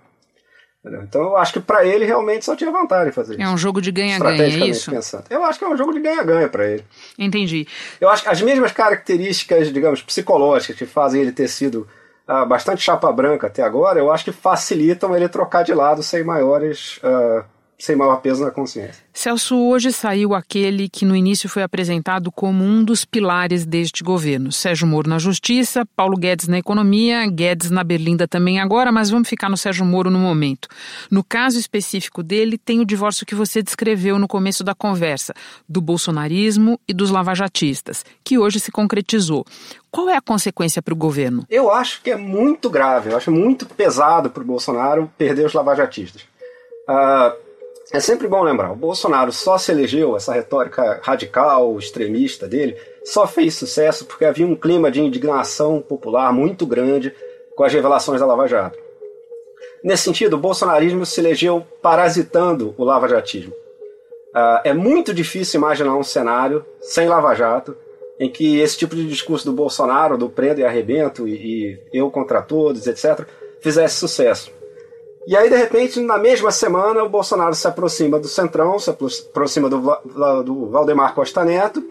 Então 0.85 1.21
eu 1.21 1.37
acho 1.37 1.53
que 1.53 1.59
para 1.61 1.85
ele 1.85 2.03
realmente 2.03 2.43
só 2.43 2.57
tinha 2.57 2.69
vantagem 2.69 3.13
fazer 3.13 3.35
isso. 3.35 3.41
É 3.41 3.47
um 3.47 3.57
jogo 3.57 3.81
de 3.81 3.89
ganha-ganha, 3.89 4.43
é 4.43 4.67
isso? 4.67 4.91
Pensando. 4.91 5.23
Eu 5.29 5.41
acho 5.45 5.57
que 5.57 5.63
é 5.63 5.67
um 5.69 5.77
jogo 5.77 5.93
de 5.93 6.01
ganha-ganha 6.01 6.49
para 6.49 6.67
ele. 6.69 6.83
Entendi. 7.17 7.65
Eu 8.01 8.09
acho 8.09 8.23
que 8.23 8.29
as 8.29 8.41
mesmas 8.41 8.73
características, 8.73 9.71
digamos, 9.71 10.01
psicológicas 10.01 10.75
que 10.75 10.85
fazem 10.85 11.21
ele 11.21 11.31
ter 11.31 11.47
sido 11.47 11.87
ah, 12.27 12.43
bastante 12.43 12.81
chapa 12.81 13.09
branca 13.13 13.47
até 13.47 13.63
agora, 13.63 13.97
eu 13.97 14.11
acho 14.11 14.25
que 14.25 14.33
facilitam 14.33 15.15
ele 15.15 15.29
trocar 15.29 15.63
de 15.63 15.73
lado 15.73 16.03
sem 16.03 16.21
maiores 16.21 16.99
ah, 17.01 17.45
sem 17.83 17.97
maior 17.97 18.21
peso 18.21 18.45
na 18.45 18.49
consciência. 18.49 19.03
Celso, 19.13 19.57
hoje 19.57 19.91
saiu 19.91 20.33
aquele 20.33 20.87
que 20.87 21.03
no 21.03 21.13
início 21.13 21.49
foi 21.49 21.63
apresentado 21.63 22.31
como 22.31 22.63
um 22.63 22.81
dos 22.81 23.03
pilares 23.03 23.65
deste 23.65 24.05
governo. 24.05 24.53
Sérgio 24.53 24.87
Moro 24.87 25.09
na 25.09 25.19
Justiça, 25.19 25.85
Paulo 25.93 26.15
Guedes 26.15 26.47
na 26.47 26.57
Economia, 26.57 27.27
Guedes 27.27 27.69
na 27.69 27.83
Berlinda 27.83 28.25
também 28.25 28.57
agora, 28.57 28.89
mas 28.89 29.09
vamos 29.09 29.27
ficar 29.27 29.49
no 29.49 29.57
Sérgio 29.57 29.85
Moro 29.85 30.09
no 30.09 30.17
momento. 30.17 30.69
No 31.11 31.25
caso 31.25 31.59
específico 31.59 32.23
dele, 32.23 32.57
tem 32.57 32.79
o 32.79 32.85
divórcio 32.85 33.25
que 33.25 33.35
você 33.35 33.61
descreveu 33.61 34.17
no 34.17 34.29
começo 34.29 34.63
da 34.63 34.73
conversa, 34.73 35.33
do 35.67 35.81
bolsonarismo 35.81 36.79
e 36.87 36.93
dos 36.93 37.11
lavajatistas, 37.11 38.05
que 38.23 38.37
hoje 38.37 38.61
se 38.61 38.71
concretizou. 38.71 39.45
Qual 39.91 40.07
é 40.07 40.15
a 40.15 40.21
consequência 40.21 40.81
para 40.81 40.93
o 40.93 40.97
governo? 40.97 41.45
Eu 41.49 41.69
acho 41.69 42.01
que 42.01 42.11
é 42.11 42.15
muito 42.15 42.69
grave, 42.69 43.11
eu 43.11 43.17
acho 43.17 43.29
muito 43.29 43.65
pesado 43.65 44.29
para 44.29 44.41
o 44.41 44.45
Bolsonaro 44.45 45.11
perder 45.17 45.45
os 45.45 45.51
lavajatistas. 45.51 46.21
Uh, 46.87 47.43
é 47.91 47.99
sempre 47.99 48.27
bom 48.27 48.41
lembrar, 48.43 48.71
o 48.71 48.75
Bolsonaro 48.75 49.31
só 49.31 49.57
se 49.57 49.71
elegeu, 49.71 50.15
essa 50.15 50.33
retórica 50.33 50.99
radical, 51.03 51.77
extremista 51.77 52.47
dele, 52.47 52.77
só 53.03 53.27
fez 53.27 53.55
sucesso 53.55 54.05
porque 54.05 54.25
havia 54.25 54.47
um 54.47 54.55
clima 54.55 54.89
de 54.89 55.01
indignação 55.01 55.81
popular 55.81 56.31
muito 56.31 56.65
grande 56.65 57.13
com 57.55 57.63
as 57.63 57.73
revelações 57.73 58.19
da 58.19 58.25
Lava 58.25 58.47
Jato. 58.47 58.79
Nesse 59.83 60.03
sentido, 60.03 60.35
o 60.35 60.39
bolsonarismo 60.39 61.05
se 61.05 61.19
elegeu 61.19 61.65
parasitando 61.81 62.73
o 62.77 62.85
lavajatismo. 62.85 63.53
Uh, 64.33 64.61
é 64.63 64.73
muito 64.73 65.13
difícil 65.13 65.59
imaginar 65.59 65.95
um 65.95 66.03
cenário 66.03 66.65
sem 66.79 67.07
Lava 67.07 67.35
Jato 67.35 67.75
em 68.19 68.29
que 68.29 68.59
esse 68.59 68.77
tipo 68.77 68.95
de 68.95 69.05
discurso 69.07 69.45
do 69.45 69.51
Bolsonaro, 69.51 70.17
do 70.17 70.29
prendo 70.29 70.61
e 70.61 70.65
arrebento 70.65 71.27
e, 71.27 71.33
e 71.91 71.97
eu 71.97 72.09
contra 72.09 72.41
todos, 72.41 72.87
etc., 72.87 73.27
fizesse 73.59 73.95
sucesso. 73.95 74.51
E 75.25 75.37
aí, 75.37 75.49
de 75.49 75.55
repente, 75.55 75.99
na 76.01 76.17
mesma 76.17 76.51
semana, 76.51 77.03
o 77.03 77.09
Bolsonaro 77.09 77.55
se 77.55 77.67
aproxima 77.67 78.19
do 78.19 78.27
Centrão, 78.27 78.77
se 78.77 78.89
aproxima 78.89 79.69
do, 79.69 79.79
do 80.43 80.69
Valdemar 80.69 81.15
Costa 81.15 81.45
Neto 81.45 81.83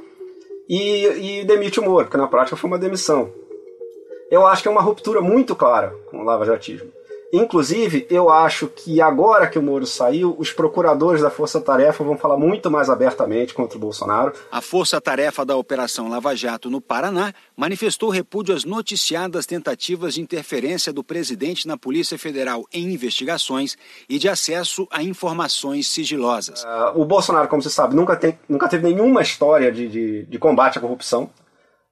e, 0.69 1.41
e 1.41 1.45
demite 1.45 1.81
o 1.81 1.83
Moro, 1.83 2.09
que 2.09 2.17
na 2.17 2.27
prática 2.27 2.57
foi 2.57 2.69
uma 2.69 2.79
demissão. 2.79 3.33
Eu 4.31 4.47
acho 4.47 4.63
que 4.63 4.69
é 4.69 4.71
uma 4.71 4.83
ruptura 4.83 5.21
muito 5.21 5.57
clara 5.57 5.95
com 6.11 6.19
o 6.19 6.25
lava-jatismo. 6.25 6.91
Inclusive, 7.33 8.07
eu 8.11 8.29
acho 8.29 8.69
que 8.69 9.01
agora 9.01 9.47
que 9.47 9.59
o 9.59 9.63
Moro 9.63 9.87
saiu, 9.87 10.37
os 10.39 10.53
procuradores 10.53 11.23
da 11.23 11.31
Força 11.31 11.59
Tarefa 11.63 12.05
vão 12.05 12.19
falar 12.19 12.37
muito 12.37 12.71
mais 12.71 12.91
abertamente 12.91 13.55
contra 13.55 13.79
o 13.79 13.81
Bolsonaro. 13.81 14.35
A 14.51 14.61
Força 14.61 15.01
Tarefa 15.01 15.43
da 15.43 15.57
Operação 15.57 16.11
Lava 16.11 16.37
Jato 16.37 16.69
no 16.69 16.79
Paraná 16.79 17.33
manifestou 17.57 18.11
repúdio 18.11 18.55
às 18.55 18.67
noticiadas 18.67 19.47
tentativas 19.47 20.13
de 20.13 20.21
interferência 20.21 20.93
do 20.93 21.03
presidente 21.03 21.67
na 21.67 21.79
Polícia 21.79 22.19
Federal 22.19 22.67
em 22.71 22.93
investigações 22.93 23.79
e 24.11 24.19
de 24.19 24.29
acesso 24.29 24.87
a 24.91 25.03
informações 25.03 25.89
sigilosas. 25.89 26.63
Uh, 26.63 27.01
o 27.01 27.07
Bolsonaro, 27.07 27.49
como 27.49 27.63
você 27.63 27.71
sabe, 27.71 27.97
nunca, 27.97 28.15
tem, 28.15 28.39
nunca 28.47 28.69
teve 28.69 28.93
nenhuma 28.93 29.23
história 29.23 29.73
de, 29.73 29.89
de, 29.89 30.23
de 30.25 30.39
combate 30.39 30.77
à 30.77 30.83
corrupção. 30.83 31.31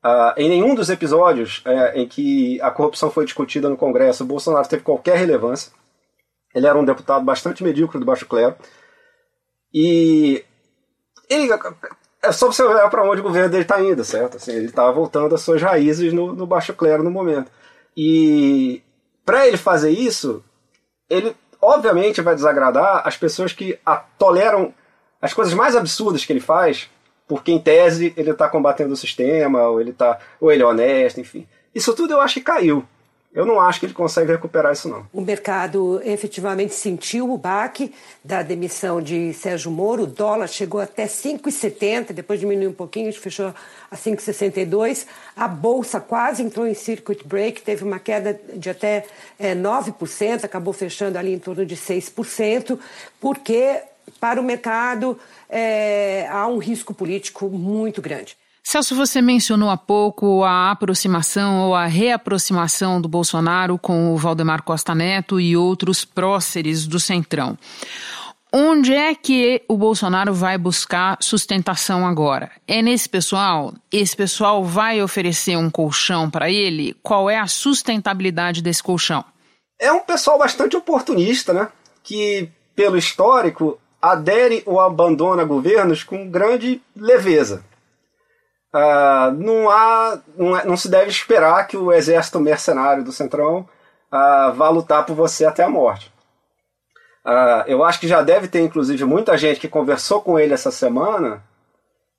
Uh, 0.03 0.33
em 0.37 0.49
nenhum 0.49 0.75
dos 0.75 0.89
episódios 0.89 1.63
é, 1.67 2.01
em 2.01 2.09
que 2.09 2.61
a 2.63 2.71
corrupção 2.71 3.11
foi 3.11 3.27
discutida 3.27 3.69
no 3.69 3.77
Congresso, 3.77 4.25
Bolsonaro 4.25 4.67
teve 4.67 4.83
qualquer 4.83 5.19
relevância. 5.19 5.73
Ele 6.55 6.67
era 6.67 6.79
um 6.79 6.85
deputado 6.85 7.25
bastante 7.25 7.63
medíocre 7.63 7.99
do 7.99 8.07
baixo 8.07 8.27
clero. 8.27 8.57
E 9.73 10.43
ele, 11.29 11.49
é 12.23 12.33
só 12.33 12.47
você 12.47 12.63
olhar 12.63 12.89
para 12.91 13.09
onde 13.09 13.21
o 13.21 13.25
governo 13.25 13.51
dele 13.51 13.63
está 13.63 13.81
indo, 13.81 14.05
certo? 14.05 14.37
Assim, 14.37 14.53
ele 14.53 14.67
está 14.67 14.91
voltando 14.91 15.35
às 15.35 15.43
suas 15.43 15.63
raízes 15.63 16.13
no, 16.13 16.35
no 16.35 16.47
baixo 16.47 16.75
clero 16.75 17.03
no 17.03 17.11
momento. 17.11 17.51
E 17.97 18.83
para 19.25 19.47
ele 19.47 19.57
fazer 19.57 19.91
isso, 19.91 20.43
ele 21.09 21.37
obviamente 21.61 22.21
vai 22.21 22.35
desagradar 22.35 23.07
as 23.07 23.17
pessoas 23.17 23.53
que 23.53 23.79
toleram 24.19 24.75
as 25.21 25.35
coisas 25.35 25.53
mais 25.55 25.77
absurdas 25.77 26.25
que 26.25 26.33
ele 26.33 26.41
faz 26.41 26.89
porque 27.31 27.53
em 27.53 27.61
tese 27.61 28.13
ele 28.17 28.33
está 28.33 28.49
combatendo 28.49 28.93
o 28.93 28.97
sistema, 28.97 29.69
ou 29.69 29.81
ele 29.81 29.93
tá, 29.93 30.19
ou 30.41 30.51
ele 30.51 30.65
é 30.65 30.67
honesto, 30.67 31.21
enfim. 31.21 31.47
Isso 31.73 31.95
tudo 31.95 32.13
eu 32.13 32.21
acho 32.21 32.35
que 32.35 32.41
caiu. 32.41 32.85
Eu 33.33 33.47
não 33.47 33.61
acho 33.61 33.79
que 33.79 33.87
ele 33.87 33.93
consegue 33.93 34.33
recuperar 34.33 34.73
isso, 34.73 34.89
não. 34.89 35.07
O 35.13 35.21
mercado 35.21 36.01
efetivamente 36.05 36.75
sentiu 36.75 37.33
o 37.33 37.39
baque 37.39 37.95
da 38.25 38.43
demissão 38.43 39.01
de 39.01 39.33
Sérgio 39.33 39.71
Moro. 39.71 40.03
O 40.03 40.07
dólar 40.09 40.49
chegou 40.49 40.81
até 40.81 41.07
5,70, 41.07 42.13
depois 42.13 42.41
diminuiu 42.41 42.71
um 42.71 42.75
pouquinho, 42.75 43.13
fechou 43.13 43.55
a 43.89 43.97
5,62. 43.97 45.07
A 45.37 45.47
bolsa 45.47 46.01
quase 46.01 46.43
entrou 46.43 46.67
em 46.67 46.75
circuit 46.75 47.25
break, 47.25 47.63
teve 47.63 47.85
uma 47.85 48.01
queda 48.01 48.41
de 48.53 48.69
até 48.69 49.07
é, 49.39 49.55
9%, 49.55 50.43
acabou 50.43 50.73
fechando 50.73 51.17
ali 51.17 51.33
em 51.33 51.39
torno 51.39 51.65
de 51.65 51.77
6%, 51.77 52.77
porque 53.21 53.81
para 54.21 54.41
o 54.41 54.45
mercado 54.45 55.19
é, 55.49 56.29
há 56.31 56.47
um 56.47 56.59
risco 56.59 56.93
político 56.93 57.49
muito 57.49 58.03
grande. 58.03 58.37
Celso, 58.63 58.95
você 58.95 59.23
mencionou 59.23 59.71
há 59.71 59.77
pouco 59.77 60.45
a 60.45 60.71
aproximação 60.71 61.67
ou 61.67 61.75
a 61.75 61.87
reaproximação 61.87 63.01
do 63.01 63.09
Bolsonaro 63.09 63.79
com 63.79 64.13
o 64.13 64.17
Valdemar 64.17 64.63
Costa 64.63 64.95
Neto 64.95 65.41
e 65.41 65.57
outros 65.57 66.05
próceres 66.05 66.87
do 66.87 67.01
Centrão. 67.01 67.59
Onde 68.53 68.93
é 68.93 69.15
que 69.15 69.63
o 69.69 69.77
Bolsonaro 69.77 70.35
vai 70.35 70.59
buscar 70.59 71.17
sustentação 71.21 72.05
agora? 72.05 72.51
É 72.67 72.83
nesse 72.83 73.09
pessoal? 73.09 73.73
Esse 73.93 74.17
pessoal 74.17 74.65
vai 74.65 75.01
oferecer 75.01 75.57
um 75.57 75.71
colchão 75.71 76.29
para 76.29 76.51
ele? 76.51 76.97
Qual 77.03 77.31
é 77.31 77.39
a 77.39 77.47
sustentabilidade 77.47 78.61
desse 78.61 78.83
colchão? 78.83 79.25
É 79.79 79.93
um 79.93 80.01
pessoal 80.01 80.37
bastante 80.37 80.77
oportunista, 80.77 81.53
né? 81.53 81.69
Que, 82.03 82.49
pelo 82.75 82.97
histórico, 82.97 83.81
adere 84.01 84.63
ou 84.67 84.81
abandona 84.81 85.45
governos 85.45 86.03
com 86.03 86.29
grande 86.29 86.83
leveza. 86.97 87.63
Uh, 88.73 89.33
não, 89.37 89.69
há, 89.69 90.21
não, 90.37 90.57
é, 90.57 90.65
não, 90.65 90.77
se 90.77 90.89
deve 90.89 91.11
esperar 91.11 91.67
que 91.67 91.77
o 91.77 91.93
exército 91.93 92.39
mercenário 92.39 93.03
do 93.03 93.13
Centrão 93.13 93.69
uh, 94.13 94.53
vá 94.55 94.69
lutar 94.69 95.05
por 95.05 95.15
você 95.15 95.45
até 95.45 95.65
a 95.65 95.69
morte. 95.69 96.13
Uh, 97.25 97.67
eu 97.67 97.85
acho 97.85 97.99
que 97.99 98.09
já 98.09 98.23
deve 98.23 98.49
ter, 98.49 98.61
inclusive, 98.61 99.05
muita 99.05 99.37
gente 99.37 99.61
que 99.61 99.69
conversou 99.69 100.23
com 100.23 100.39
ele 100.39 100.55
essa 100.55 100.71
semana 100.71 101.43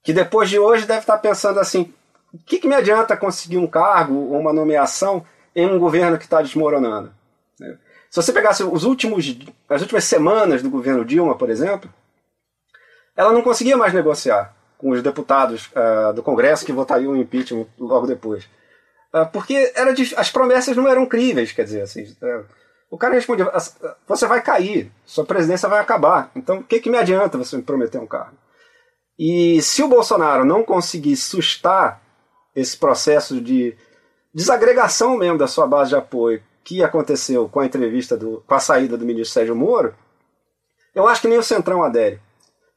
que 0.02 0.12
depois 0.12 0.50
de 0.50 0.58
hoje 0.58 0.86
deve 0.86 1.00
estar 1.00 1.18
pensando 1.18 1.58
assim: 1.58 1.92
o 2.32 2.38
que, 2.38 2.58
que 2.58 2.68
me 2.68 2.74
adianta 2.74 3.16
conseguir 3.16 3.58
um 3.58 3.66
cargo 3.66 4.14
ou 4.14 4.38
uma 4.38 4.52
nomeação 4.52 5.24
em 5.56 5.66
um 5.66 5.78
governo 5.78 6.18
que 6.18 6.24
está 6.24 6.42
desmoronando? 6.42 7.12
Se 8.12 8.16
você 8.16 8.30
pegasse 8.30 8.62
os 8.62 8.84
últimos, 8.84 9.24
as 9.70 9.80
últimas 9.80 10.04
semanas 10.04 10.62
do 10.62 10.68
governo 10.68 11.02
Dilma, 11.02 11.34
por 11.34 11.48
exemplo, 11.48 11.90
ela 13.16 13.32
não 13.32 13.40
conseguia 13.40 13.74
mais 13.74 13.94
negociar 13.94 14.54
com 14.76 14.90
os 14.90 15.02
deputados 15.02 15.68
uh, 15.68 16.12
do 16.12 16.22
Congresso 16.22 16.66
que 16.66 16.74
votariam 16.74 17.12
o 17.12 17.16
impeachment 17.16 17.66
logo 17.78 18.06
depois. 18.06 18.44
Uh, 19.14 19.26
porque 19.32 19.72
era 19.74 19.94
as 20.18 20.30
promessas 20.30 20.76
não 20.76 20.86
eram 20.86 21.06
críveis, 21.06 21.52
quer 21.52 21.64
dizer, 21.64 21.80
assim, 21.80 22.02
uh, 22.02 22.44
o 22.90 22.98
cara 22.98 23.14
respondia, 23.14 23.50
você 24.06 24.26
vai 24.26 24.42
cair, 24.42 24.92
sua 25.06 25.24
presidência 25.24 25.66
vai 25.66 25.80
acabar, 25.80 26.30
então 26.36 26.58
o 26.58 26.64
que, 26.64 26.80
que 26.80 26.90
me 26.90 26.98
adianta 26.98 27.38
você 27.38 27.56
me 27.56 27.62
prometer 27.62 27.96
um 27.96 28.06
cargo? 28.06 28.36
E 29.18 29.62
se 29.62 29.82
o 29.82 29.88
Bolsonaro 29.88 30.44
não 30.44 30.62
conseguir 30.62 31.16
sustar 31.16 32.02
esse 32.54 32.76
processo 32.76 33.40
de 33.40 33.74
desagregação 34.34 35.16
mesmo 35.16 35.38
da 35.38 35.48
sua 35.48 35.66
base 35.66 35.88
de 35.88 35.96
apoio 35.96 36.42
que 36.64 36.82
aconteceu 36.82 37.48
com 37.48 37.60
a 37.60 37.66
entrevista, 37.66 38.16
do, 38.16 38.42
com 38.46 38.54
a 38.54 38.60
saída 38.60 38.96
do 38.96 39.04
ministro 39.04 39.32
Sérgio 39.32 39.56
Moro, 39.56 39.94
eu 40.94 41.08
acho 41.08 41.22
que 41.22 41.28
nem 41.28 41.38
o 41.38 41.42
Centrão 41.42 41.82
adere. 41.82 42.20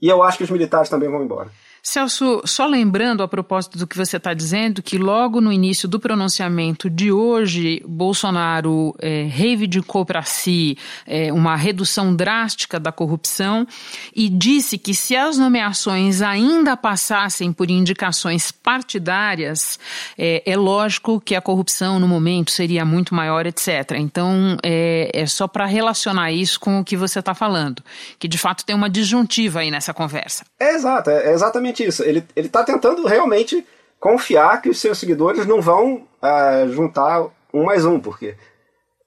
E 0.02 0.10
eu 0.10 0.24
acho 0.24 0.38
que 0.38 0.43
os 0.43 0.50
militares 0.50 0.89
também 0.89 1.10
vão 1.10 1.24
embora. 1.24 1.50
Celso, 1.88 2.41
só 2.45 2.65
lembrando 2.65 3.21
a 3.21 3.28
propósito 3.28 3.78
do 3.78 3.86
que 3.86 3.95
você 3.95 4.17
está 4.17 4.34
dizendo, 4.34 4.82
que 4.82 4.98
logo 4.98 5.39
no 5.39 5.54
início 5.54 5.88
do 5.88 6.00
pronunciamento 6.00 6.89
de 6.89 7.12
hoje, 7.12 7.80
Bolsonaro 7.88 8.95
é, 9.00 9.28
reivindicou 9.30 10.04
para 10.04 10.24
si 10.24 10.80
é, 11.06 11.32
uma 11.32 11.56
redução 11.56 12.15
drástica 12.15 12.80
da 12.80 12.91
corrupção 12.91 13.67
e 14.15 14.28
disse 14.30 14.80
que 14.80 14.95
se 14.95 15.15
as 15.15 15.38
nomeações 15.38 16.24
ainda 16.24 16.76
passassem 16.76 17.54
por 17.54 17.69
indicações 17.69 18.52
partidárias, 18.52 19.78
é, 20.17 20.41
é 20.43 20.58
lógico 20.58 21.21
que 21.21 21.36
a 21.36 21.41
corrupção 21.41 22.00
no 22.00 22.08
momento 22.08 22.50
seria 22.50 22.84
muito 22.84 23.13
maior, 23.13 23.45
etc. 23.45 23.91
Então, 24.00 24.58
é, 24.63 25.12
é 25.13 25.28
só 25.28 25.48
para 25.48 25.67
relacionar 25.67 26.32
isso 26.32 26.60
com 26.60 26.80
o 26.80 26.84
que 26.84 26.98
você 26.98 27.19
está 27.19 27.36
falando, 27.36 27.84
que 28.17 28.28
de 28.28 28.39
fato 28.39 28.65
tem 28.65 28.76
uma 28.76 28.89
disjuntiva 28.89 29.60
aí 29.60 29.69
nessa 29.69 29.93
conversa. 29.93 30.43
É 30.60 30.74
exato, 30.74 31.12
é 31.12 31.32
exatamente 31.32 31.75
exatamente 31.84 31.86
isso. 31.86 32.04
Ele 32.04 32.26
está 32.36 32.64
tentando 32.64 33.06
realmente 33.06 33.66
confiar 34.00 34.62
que 34.62 34.70
os 34.70 34.80
seus 34.80 34.98
seguidores 34.98 35.46
não 35.46 35.62
vão 35.62 36.08
uh, 36.22 36.70
juntar 36.72 37.28
um 37.54 37.64
mais 37.64 37.86
um, 37.86 38.00
porque 38.00 38.36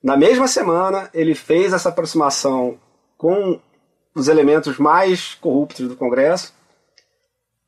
na 0.03 0.17
mesma 0.17 0.49
semana 0.49 1.09
ele 1.15 1.35
fez 1.35 1.73
essa 1.73 1.89
aproximação 1.89 2.79
com 3.17 3.61
os 4.15 4.29
elementos 4.29 4.79
mais 4.79 5.35
corruptos 5.35 5.89
do 5.89 5.97
Congresso, 5.97 6.53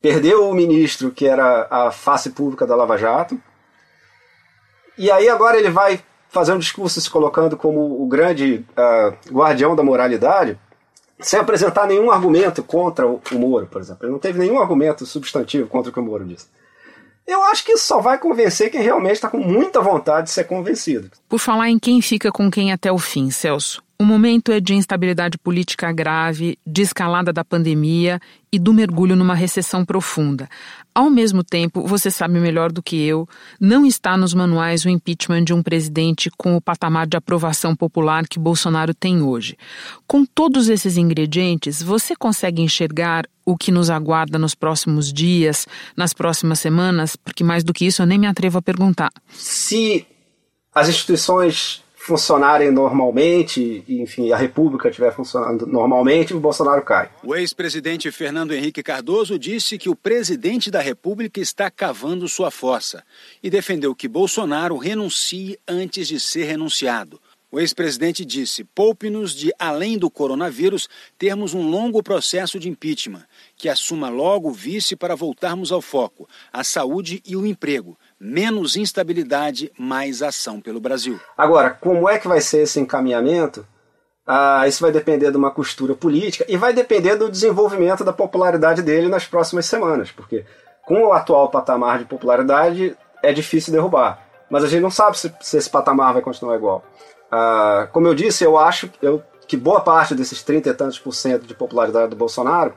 perdeu 0.01 0.49
o 0.49 0.53
ministro, 0.53 1.11
que 1.11 1.27
era 1.27 1.67
a 1.69 1.91
face 1.91 2.31
pública 2.31 2.65
da 2.65 2.75
Lava 2.75 2.97
Jato, 2.97 3.39
e 4.97 5.09
aí 5.11 5.29
agora 5.29 5.57
ele 5.57 5.69
vai 5.69 6.01
fazer 6.29 6.53
um 6.53 6.59
discurso 6.59 6.99
se 6.99 7.09
colocando 7.09 7.55
como 7.55 8.01
o 8.01 8.07
grande 8.07 8.65
uh, 8.71 9.33
guardião 9.33 9.75
da 9.75 9.83
moralidade 9.83 10.57
sem 11.21 11.39
apresentar 11.39 11.87
nenhum 11.87 12.11
argumento 12.11 12.63
contra 12.63 13.07
o, 13.07 13.21
Moro, 13.33 13.67
por 13.67 13.81
exemplo. 13.81 14.05
Ele 14.05 14.11
não 14.11 14.19
teve 14.19 14.39
nenhum 14.39 14.59
argumento 14.59 15.05
substantivo 15.05 15.67
contra 15.67 15.89
o 15.89 15.93
que 15.93 15.99
o 15.99 16.03
Moro 16.03 16.25
disse. 16.25 16.47
Eu 17.25 17.43
acho 17.43 17.63
que 17.63 17.73
isso 17.73 17.85
só 17.85 18.01
vai 18.01 18.17
convencer 18.17 18.71
quem 18.71 18.81
realmente 18.81 19.13
está 19.13 19.29
com 19.29 19.37
muita 19.37 19.79
vontade 19.79 20.27
de 20.27 20.31
ser 20.31 20.45
convencido. 20.45 21.09
Por 21.29 21.39
falar 21.39 21.69
em 21.69 21.79
quem 21.79 22.01
fica 22.01 22.31
com 22.31 22.49
quem 22.49 22.71
até 22.73 22.91
o 22.91 22.97
fim, 22.97 23.29
Celso, 23.29 23.81
o 24.01 24.03
momento 24.03 24.51
é 24.51 24.59
de 24.59 24.73
instabilidade 24.73 25.37
política 25.37 25.91
grave, 25.91 26.57
de 26.65 26.81
escalada 26.81 27.31
da 27.31 27.45
pandemia 27.45 28.19
e 28.51 28.57
do 28.57 28.73
mergulho 28.73 29.15
numa 29.15 29.35
recessão 29.35 29.85
profunda. 29.85 30.49
Ao 30.93 31.07
mesmo 31.07 31.43
tempo, 31.43 31.85
você 31.85 32.09
sabe 32.09 32.39
melhor 32.39 32.71
do 32.71 32.81
que 32.81 32.99
eu, 32.99 33.29
não 33.59 33.85
está 33.85 34.17
nos 34.17 34.33
manuais 34.33 34.85
o 34.85 34.89
impeachment 34.89 35.43
de 35.43 35.53
um 35.53 35.61
presidente 35.61 36.31
com 36.35 36.55
o 36.55 36.61
patamar 36.61 37.05
de 37.05 37.15
aprovação 37.15 37.75
popular 37.75 38.27
que 38.27 38.39
Bolsonaro 38.39 38.91
tem 38.91 39.21
hoje. 39.21 39.55
Com 40.07 40.25
todos 40.25 40.67
esses 40.67 40.97
ingredientes, 40.97 41.79
você 41.79 42.15
consegue 42.15 42.59
enxergar 42.59 43.27
o 43.45 43.55
que 43.55 43.71
nos 43.71 43.91
aguarda 43.91 44.39
nos 44.39 44.55
próximos 44.55 45.13
dias, 45.13 45.67
nas 45.95 46.11
próximas 46.11 46.59
semanas? 46.59 47.15
Porque 47.15 47.43
mais 47.43 47.63
do 47.63 47.71
que 47.71 47.85
isso 47.85 48.01
eu 48.01 48.07
nem 48.07 48.17
me 48.17 48.25
atrevo 48.25 48.57
a 48.57 48.63
perguntar. 48.63 49.11
Se 49.29 50.07
as 50.73 50.89
instituições 50.89 51.83
funcionarem 52.03 52.71
normalmente, 52.71 53.83
enfim, 53.87 54.31
a 54.31 54.37
República 54.37 54.89
estiver 54.89 55.13
funcionando 55.13 55.67
normalmente, 55.67 56.33
o 56.33 56.39
Bolsonaro 56.39 56.81
cai. 56.81 57.11
O 57.23 57.35
ex-presidente 57.35 58.11
Fernando 58.11 58.53
Henrique 58.53 58.81
Cardoso 58.81 59.37
disse 59.37 59.77
que 59.77 59.87
o 59.87 59.95
presidente 59.95 60.71
da 60.71 60.81
República 60.81 61.39
está 61.39 61.69
cavando 61.69 62.27
sua 62.27 62.49
fossa 62.49 63.03
e 63.43 63.51
defendeu 63.51 63.93
que 63.93 64.07
Bolsonaro 64.07 64.77
renuncie 64.77 65.59
antes 65.67 66.07
de 66.07 66.19
ser 66.19 66.45
renunciado. 66.45 67.21
O 67.51 67.59
ex-presidente 67.59 68.23
disse: 68.23 68.63
poupe-nos 68.63 69.35
de, 69.35 69.51
além 69.59 69.97
do 69.97 70.09
coronavírus, 70.09 70.87
termos 71.19 71.53
um 71.53 71.69
longo 71.69 72.01
processo 72.01 72.57
de 72.57 72.69
impeachment, 72.69 73.25
que 73.57 73.67
assuma 73.67 74.09
logo 74.09 74.49
o 74.49 74.53
vice 74.53 74.95
para 74.95 75.15
voltarmos 75.15 75.69
ao 75.71 75.81
foco, 75.81 76.27
a 76.51 76.63
saúde 76.63 77.21
e 77.25 77.35
o 77.35 77.45
emprego, 77.45 77.97
menos 78.21 78.75
instabilidade, 78.75 79.71
mais 79.75 80.21
ação 80.21 80.61
pelo 80.61 80.79
Brasil. 80.79 81.19
Agora, 81.35 81.71
como 81.71 82.07
é 82.07 82.19
que 82.19 82.27
vai 82.27 82.39
ser 82.39 82.61
esse 82.61 82.79
encaminhamento? 82.79 83.65
Ah, 84.27 84.67
isso 84.67 84.83
vai 84.83 84.91
depender 84.91 85.31
de 85.31 85.37
uma 85.37 85.49
costura 85.49 85.95
política 85.95 86.45
e 86.47 86.55
vai 86.55 86.71
depender 86.71 87.15
do 87.15 87.31
desenvolvimento 87.31 88.03
da 88.03 88.13
popularidade 88.13 88.83
dele 88.83 89.07
nas 89.07 89.25
próximas 89.25 89.65
semanas, 89.65 90.11
porque 90.11 90.45
com 90.85 91.03
o 91.05 91.13
atual 91.13 91.49
patamar 91.49 91.97
de 91.97 92.05
popularidade 92.05 92.95
é 93.23 93.33
difícil 93.33 93.73
derrubar. 93.73 94.23
Mas 94.51 94.63
a 94.63 94.67
gente 94.67 94.81
não 94.81 94.91
sabe 94.91 95.17
se, 95.17 95.33
se 95.41 95.57
esse 95.57 95.69
patamar 95.69 96.13
vai 96.13 96.21
continuar 96.21 96.55
igual. 96.55 96.83
Ah, 97.31 97.87
como 97.91 98.05
eu 98.05 98.13
disse, 98.13 98.43
eu 98.43 98.55
acho 98.55 98.91
eu, 99.01 99.23
que 99.47 99.57
boa 99.57 99.81
parte 99.81 100.13
desses 100.13 100.43
30 100.43 100.69
e 100.69 100.73
tantos 100.75 100.99
por 100.99 101.13
cento 101.13 101.47
de 101.47 101.55
popularidade 101.55 102.11
do 102.11 102.15
Bolsonaro 102.15 102.75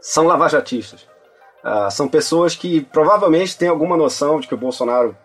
são 0.00 0.24
lavajatistas. 0.24 1.11
Uh, 1.64 1.90
são 1.90 2.08
pessoas 2.08 2.56
que 2.56 2.80
provavelmente 2.80 3.56
têm 3.56 3.68
alguma 3.68 3.96
noção 3.96 4.40
de 4.40 4.48
que 4.48 4.54
o 4.54 4.58
Bolsonaro 4.58 5.16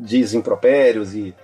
diz 0.00 0.32
impropérios 0.32 1.14
e 1.14 1.34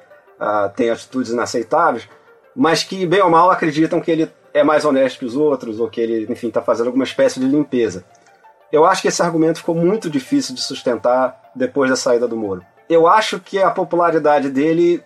uh, 0.40 0.70
tem 0.74 0.90
atitudes 0.90 1.30
inaceitáveis, 1.30 2.08
mas 2.56 2.82
que, 2.82 3.06
bem 3.06 3.20
ou 3.20 3.30
mal, 3.30 3.50
acreditam 3.50 4.00
que 4.00 4.10
ele 4.10 4.32
é 4.54 4.64
mais 4.64 4.84
honesto 4.84 5.18
que 5.18 5.24
os 5.24 5.36
outros 5.36 5.78
ou 5.78 5.88
que 5.88 6.00
ele, 6.00 6.32
enfim, 6.32 6.48
está 6.48 6.62
fazendo 6.62 6.86
alguma 6.86 7.04
espécie 7.04 7.38
de 7.38 7.46
limpeza. 7.46 8.04
Eu 8.72 8.84
acho 8.84 9.02
que 9.02 9.08
esse 9.08 9.22
argumento 9.22 9.58
ficou 9.58 9.74
muito 9.74 10.10
difícil 10.10 10.54
de 10.54 10.60
sustentar 10.60 11.50
depois 11.54 11.90
da 11.90 11.96
saída 11.96 12.26
do 12.26 12.36
Moro. 12.36 12.64
Eu 12.88 13.06
acho 13.06 13.38
que 13.40 13.58
a 13.62 13.70
popularidade 13.70 14.50
dele, 14.50 15.02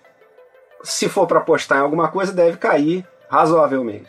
se 0.82 1.08
for 1.08 1.26
para 1.26 1.38
apostar 1.38 1.78
em 1.78 1.82
alguma 1.82 2.08
coisa, 2.08 2.32
deve 2.32 2.56
cair 2.56 3.06
razoavelmente. 3.28 4.08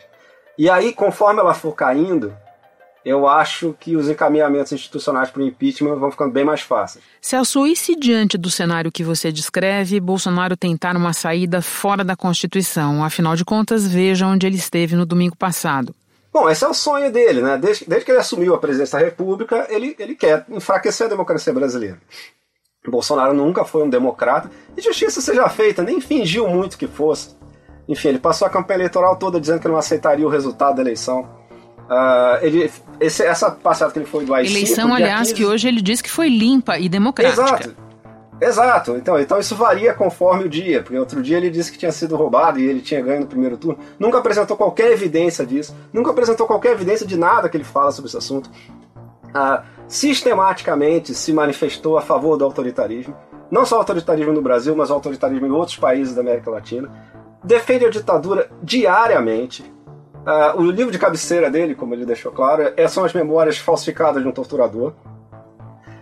E 0.56 0.70
aí, 0.70 0.92
conforme 0.92 1.40
ela 1.40 1.54
for 1.54 1.72
caindo, 1.72 2.36
eu 3.04 3.28
acho 3.28 3.74
que 3.78 3.96
os 3.96 4.08
encaminhamentos 4.08 4.72
institucionais 4.72 5.30
para 5.30 5.42
o 5.42 5.46
impeachment 5.46 5.96
vão 5.96 6.10
ficando 6.10 6.32
bem 6.32 6.44
mais 6.44 6.62
fáceis. 6.62 7.04
Celso, 7.20 7.66
e 7.66 7.76
se 7.76 7.94
diante 7.94 8.38
do 8.38 8.50
cenário 8.50 8.90
que 8.90 9.04
você 9.04 9.30
descreve, 9.30 10.00
Bolsonaro 10.00 10.56
tentar 10.56 10.96
uma 10.96 11.12
saída 11.12 11.60
fora 11.60 12.02
da 12.02 12.16
Constituição? 12.16 13.04
Afinal 13.04 13.36
de 13.36 13.44
contas, 13.44 13.86
veja 13.86 14.26
onde 14.26 14.46
ele 14.46 14.56
esteve 14.56 14.96
no 14.96 15.04
domingo 15.04 15.36
passado. 15.36 15.94
Bom, 16.32 16.48
esse 16.50 16.64
é 16.64 16.68
o 16.68 16.74
sonho 16.74 17.12
dele, 17.12 17.42
né? 17.42 17.58
Desde, 17.58 17.84
desde 17.86 18.04
que 18.04 18.10
ele 18.10 18.18
assumiu 18.18 18.54
a 18.54 18.58
presidência 18.58 18.98
da 18.98 19.04
República, 19.04 19.66
ele, 19.70 19.94
ele 19.98 20.14
quer 20.14 20.44
enfraquecer 20.48 21.06
a 21.06 21.10
democracia 21.10 21.52
brasileira. 21.52 21.98
Bolsonaro 22.90 23.32
nunca 23.32 23.64
foi 23.64 23.82
um 23.82 23.88
democrata, 23.88 24.50
e 24.76 24.80
justiça 24.80 25.20
seja 25.20 25.48
feita, 25.48 25.82
nem 25.82 26.00
fingiu 26.00 26.48
muito 26.48 26.76
que 26.76 26.86
fosse. 26.86 27.36
Enfim, 27.88 28.08
ele 28.08 28.18
passou 28.18 28.46
a 28.46 28.50
campanha 28.50 28.78
eleitoral 28.78 29.16
toda 29.16 29.40
dizendo 29.40 29.60
que 29.60 29.68
não 29.68 29.76
aceitaria 29.76 30.26
o 30.26 30.30
resultado 30.30 30.76
da 30.76 30.82
eleição. 30.82 31.28
Uh, 31.84 32.38
ele, 32.42 32.70
esse, 32.98 33.22
essa 33.22 33.50
passada 33.50 33.92
que 33.92 33.98
ele 33.98 34.06
foi 34.06 34.24
do 34.24 34.34
AI-5... 34.34 34.50
Eleição, 34.50 34.94
aliás, 34.94 35.28
15... 35.28 35.34
que 35.34 35.44
hoje 35.44 35.68
ele 35.68 35.82
diz 35.82 36.00
que 36.00 36.10
foi 36.10 36.28
limpa 36.28 36.78
e 36.78 36.88
democrática. 36.88 37.42
Exato. 37.42 37.84
Exato, 38.40 38.96
então, 38.96 39.18
então 39.18 39.38
isso 39.38 39.54
varia 39.54 39.94
conforme 39.94 40.44
o 40.44 40.48
dia, 40.48 40.82
porque 40.82 40.98
outro 40.98 41.22
dia 41.22 41.36
ele 41.36 41.48
disse 41.48 41.70
que 41.70 41.78
tinha 41.78 41.92
sido 41.92 42.16
roubado 42.16 42.58
e 42.58 42.66
ele 42.66 42.80
tinha 42.80 43.00
ganho 43.00 43.20
no 43.20 43.26
primeiro 43.26 43.56
turno. 43.56 43.78
Nunca 43.98 44.18
apresentou 44.18 44.56
qualquer 44.56 44.90
evidência 44.90 45.46
disso, 45.46 45.74
nunca 45.92 46.10
apresentou 46.10 46.46
qualquer 46.46 46.72
evidência 46.72 47.06
de 47.06 47.16
nada 47.16 47.48
que 47.48 47.56
ele 47.56 47.64
fala 47.64 47.92
sobre 47.92 48.08
esse 48.08 48.16
assunto. 48.16 48.50
Uh, 49.28 49.62
sistematicamente 49.86 51.14
se 51.14 51.32
manifestou 51.32 51.96
a 51.96 52.02
favor 52.02 52.36
do 52.36 52.44
autoritarismo, 52.44 53.16
não 53.50 53.64
só 53.64 53.76
o 53.76 53.78
autoritarismo 53.78 54.32
no 54.32 54.42
Brasil, 54.42 54.74
mas 54.74 54.90
o 54.90 54.94
autoritarismo 54.94 55.46
em 55.46 55.50
outros 55.50 55.76
países 55.76 56.14
da 56.14 56.20
América 56.20 56.50
Latina. 56.50 56.90
Defende 57.42 57.84
a 57.84 57.90
ditadura 57.90 58.50
diariamente, 58.62 59.64
Uh, 60.26 60.58
o 60.58 60.70
livro 60.70 60.90
de 60.90 60.98
cabeceira 60.98 61.50
dele, 61.50 61.74
como 61.74 61.94
ele 61.94 62.06
deixou 62.06 62.32
claro, 62.32 62.72
é, 62.76 62.88
são 62.88 63.04
as 63.04 63.12
memórias 63.12 63.58
falsificadas 63.58 64.22
de 64.22 64.28
um 64.28 64.32
torturador. 64.32 64.94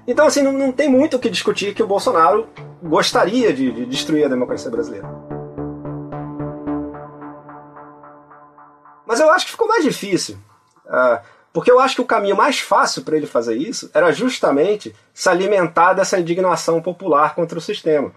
Então, 0.06 0.26
assim, 0.26 0.42
não, 0.42 0.52
não 0.52 0.72
tem 0.72 0.88
muito 0.88 1.16
o 1.16 1.18
que 1.18 1.28
discutir 1.28 1.74
que 1.74 1.82
o 1.82 1.86
Bolsonaro 1.86 2.48
gostaria 2.82 3.52
de, 3.52 3.72
de 3.72 3.86
destruir 3.86 4.24
a 4.24 4.28
democracia 4.28 4.70
brasileira. 4.70 5.08
Mas 9.06 9.20
eu 9.20 9.30
acho 9.30 9.44
que 9.44 9.52
ficou 9.52 9.68
mais 9.68 9.84
difícil. 9.84 10.38
Uh, 10.86 11.20
Porque 11.52 11.70
eu 11.70 11.78
acho 11.78 11.96
que 11.96 12.00
o 12.00 12.06
caminho 12.06 12.36
mais 12.36 12.60
fácil 12.60 13.02
para 13.02 13.16
ele 13.16 13.26
fazer 13.26 13.56
isso 13.56 13.90
era 13.92 14.10
justamente 14.10 14.94
se 15.12 15.28
alimentar 15.28 15.92
dessa 15.92 16.18
indignação 16.18 16.80
popular 16.80 17.34
contra 17.34 17.58
o 17.58 17.62
sistema. 17.62 18.08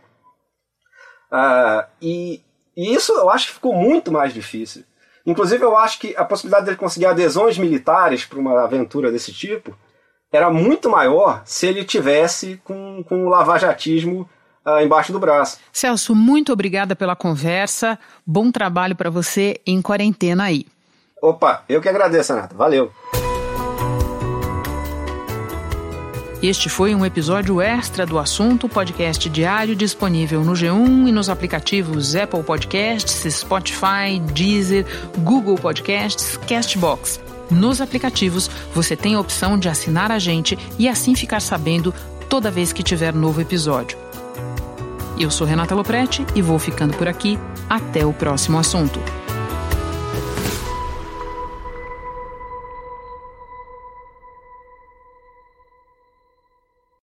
Uh, 1.29 1.85
e, 2.01 2.41
e, 2.77 2.93
isso 2.93 3.11
eu 3.13 3.29
acho 3.29 3.47
que 3.47 3.53
ficou 3.55 3.73
muito 3.73 4.11
mais 4.11 4.33
difícil. 4.33 4.83
Inclusive, 5.25 5.63
eu 5.63 5.75
acho 5.75 5.99
que 5.99 6.15
a 6.15 6.23
possibilidade 6.23 6.65
dele 6.65 6.77
conseguir 6.77 7.07
adesões 7.07 7.57
militares 7.57 8.25
para 8.25 8.39
uma 8.39 8.63
aventura 8.63 9.11
desse 9.11 9.33
tipo 9.33 9.75
era 10.31 10.49
muito 10.49 10.89
maior 10.89 11.41
se 11.45 11.65
ele 11.65 11.83
tivesse 11.83 12.61
com, 12.63 13.03
com 13.07 13.25
o 13.25 13.29
lavajatismo 13.29 14.29
uh, 14.65 14.81
embaixo 14.81 15.11
do 15.11 15.19
braço. 15.19 15.59
Celso, 15.71 16.13
muito 16.13 16.53
obrigada 16.53 16.95
pela 16.95 17.15
conversa. 17.15 17.97
Bom 18.25 18.51
trabalho 18.51 18.95
para 18.95 19.09
você 19.09 19.59
em 19.65 19.81
quarentena 19.81 20.45
aí. 20.45 20.65
Opa, 21.21 21.63
eu 21.67 21.81
que 21.81 21.89
agradeço, 21.89 22.33
Renata. 22.33 22.55
Valeu. 22.55 22.91
Este 26.47 26.69
foi 26.69 26.93
um 26.93 27.03
episódio 27.03 27.59
extra 27.59 28.05
do 28.05 28.19
assunto, 28.19 28.69
podcast 28.69 29.27
diário 29.31 29.75
disponível 29.75 30.43
no 30.43 30.53
G1 30.53 31.07
e 31.07 31.11
nos 31.11 31.27
aplicativos 31.27 32.15
Apple 32.15 32.43
Podcasts, 32.43 33.33
Spotify, 33.33 34.19
Deezer, 34.31 34.85
Google 35.17 35.55
Podcasts, 35.55 36.37
Castbox. 36.47 37.19
Nos 37.49 37.81
aplicativos, 37.81 38.47
você 38.75 38.95
tem 38.95 39.15
a 39.15 39.19
opção 39.19 39.57
de 39.57 39.67
assinar 39.67 40.11
a 40.11 40.19
gente 40.19 40.55
e 40.77 40.87
assim 40.87 41.15
ficar 41.15 41.39
sabendo 41.39 41.91
toda 42.29 42.51
vez 42.51 42.71
que 42.71 42.83
tiver 42.83 43.11
novo 43.11 43.41
episódio. 43.41 43.97
Eu 45.19 45.31
sou 45.31 45.47
Renata 45.47 45.73
Loprete 45.73 46.23
e 46.35 46.43
vou 46.43 46.59
ficando 46.59 46.95
por 46.95 47.07
aqui. 47.07 47.39
Até 47.67 48.05
o 48.05 48.13
próximo 48.13 48.59
assunto. 48.59 48.99